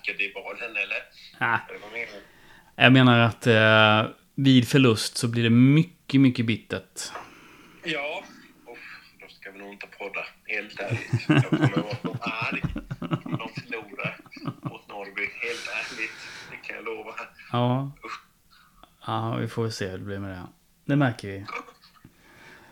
ärkerivalen, 0.10 0.76
eller? 0.76 0.98
Ah, 1.38 1.60
jag 2.76 2.94
menar 2.94 3.20
att 3.20 3.48
eh, 3.48 4.12
vid 4.36 4.68
förlust 4.68 5.18
så 5.18 5.28
blir 5.28 5.44
det 5.44 5.50
mycket, 5.50 6.22
mycket 6.22 6.46
bittert. 6.46 7.02
Ja. 7.84 8.24
Uff, 8.72 9.14
då 9.20 9.28
ska 9.28 9.52
vi 9.52 9.60
nog 9.60 9.74
inte 9.74 9.88
podda, 9.88 10.26
helt 10.46 10.80
ärligt. 10.80 11.12
Jag 11.28 11.46
kommer 11.50 11.82
vara 11.84 11.96
så 12.02 12.18
arg 12.22 12.62
om 13.26 13.38
de 13.38 13.62
förlorar 13.62 14.18
mot 14.62 14.88
Norrby, 14.90 15.22
helt 15.22 15.70
ärligt. 15.76 16.12
Det 16.52 16.68
kan 16.68 16.76
jag 16.76 16.86
lova. 16.86 17.14
Ja. 17.52 17.92
Ja, 19.08 19.36
vi 19.36 19.48
får 19.48 19.70
se 19.70 19.88
hur 19.88 19.98
det 19.98 20.04
blir 20.04 20.20
med 20.20 20.30
det. 20.30 20.48
Det 20.86 20.96
märker 20.96 21.28
vi. 21.28 21.46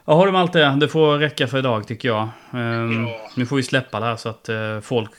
Jaha 0.05 0.25
du 0.25 0.31
Malte, 0.31 0.77
det 0.79 0.87
får 0.89 1.17
räcka 1.17 1.47
för 1.47 1.57
idag 1.59 1.87
tycker 1.87 2.07
jag. 2.09 2.29
Ehm, 2.53 3.07
Ja. 3.07 3.31
Nu 3.35 3.45
får 3.45 3.55
vi 3.55 3.63
släppa 3.63 3.99
det 3.99 4.05
här 4.05 4.15
så 4.15 4.29
att 4.29 4.49
eh, 4.49 4.79
folk 4.79 5.11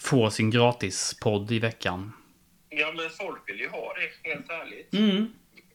får 0.00 0.30
sin 0.30 0.50
gratispodd 0.50 1.52
i 1.52 1.58
veckan. 1.58 2.12
Ja, 2.68 2.92
men 2.96 3.10
folk 3.10 3.48
vill 3.48 3.60
ju 3.60 3.68
ha 3.68 3.94
det, 3.94 4.28
helt 4.30 4.50
ärligt. 4.50 4.94
Mm. 4.94 5.32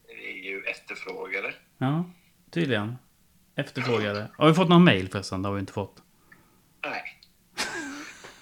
Det 0.07 0.29
är 0.31 0.43
ju 0.51 0.63
efterfrågade. 0.63 1.53
Ja, 1.77 2.05
tydligen. 2.51 2.95
Efterfrågade. 3.55 4.27
Har 4.37 4.47
vi 4.47 4.53
fått 4.53 4.69
någon 4.69 4.83
mail 4.83 5.09
förresten? 5.09 5.41
Det 5.41 5.47
har 5.47 5.53
vi 5.53 5.59
inte 5.59 5.73
fått. 5.73 5.95
Nej. 6.85 7.19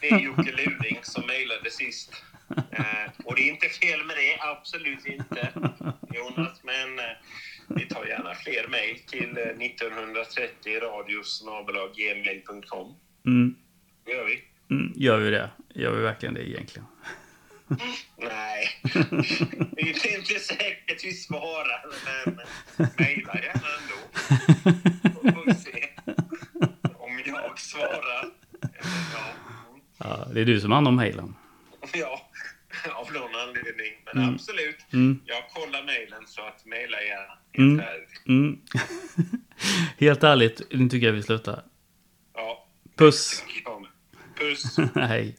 Det 0.01 0.07
är 0.09 0.19
Jocke 0.19 0.51
Luring 0.51 0.99
som 1.01 1.23
mejlade 1.27 1.71
sist. 1.71 2.23
Eh, 2.71 3.11
och 3.25 3.35
det 3.35 3.41
är 3.41 3.49
inte 3.53 3.67
fel 3.69 4.03
med 4.05 4.15
det, 4.15 4.39
absolut 4.41 5.05
inte, 5.05 5.49
Jonas. 6.13 6.61
Men 6.63 6.99
eh, 6.99 7.05
vi 7.75 7.85
tar 7.85 8.05
gärna 8.05 8.35
fler 8.35 8.67
mejl 8.67 8.99
till 8.99 9.37
eh, 9.37 9.43
1930 9.43 10.79
radiosnabelag.gmail.com. 10.81 12.95
Mm. 13.25 13.55
Gör 14.07 14.25
vi. 14.25 14.43
Mm, 14.75 14.93
gör 14.95 15.17
vi 15.17 15.31
det? 15.31 15.49
Gör 15.75 15.91
vi 15.95 16.01
verkligen 16.03 16.33
det 16.35 16.49
egentligen? 16.49 16.87
Nej, 18.17 18.67
Det 19.71 19.81
är 19.81 20.17
inte 20.17 20.39
säkert 20.39 21.03
vi 21.05 21.13
svarar, 21.13 21.85
men 22.25 22.39
mejla 22.97 23.35
gärna 23.35 23.67
ändå. 23.79 23.95
Får 25.33 25.53
se 25.53 25.89
om 26.97 27.21
jag 27.25 27.59
svarar. 27.59 28.25
Ja, 29.13 29.33
Ja, 29.97 30.27
det 30.33 30.41
är 30.41 30.45
du 30.45 30.59
som 30.61 30.71
har 30.71 30.75
hand 30.77 30.87
om 30.87 30.95
mejlen. 30.95 31.35
ja, 31.93 32.29
av 32.93 33.11
någon 33.13 33.35
anledning. 33.35 33.93
Men 34.13 34.33
absolut, 34.33 34.85
Mm. 34.93 35.21
jag 35.25 35.49
kollar 35.49 35.83
mejlen 35.83 36.27
så 36.27 36.41
att 36.41 36.65
mejla 36.65 37.01
gärna. 37.01 37.37
Mm. 37.57 37.79
Helt 37.79 37.89
ärligt. 37.89 38.27
Mm. 38.27 38.59
Helt 39.97 40.23
ärligt, 40.23 40.61
nu 40.71 40.89
tycker 40.89 41.07
jag 41.07 41.13
vi 41.13 41.23
slutar. 41.23 41.63
Ja, 42.33 42.67
Puss! 42.95 43.43
Puss. 44.39 44.77
Hej. 44.95 45.37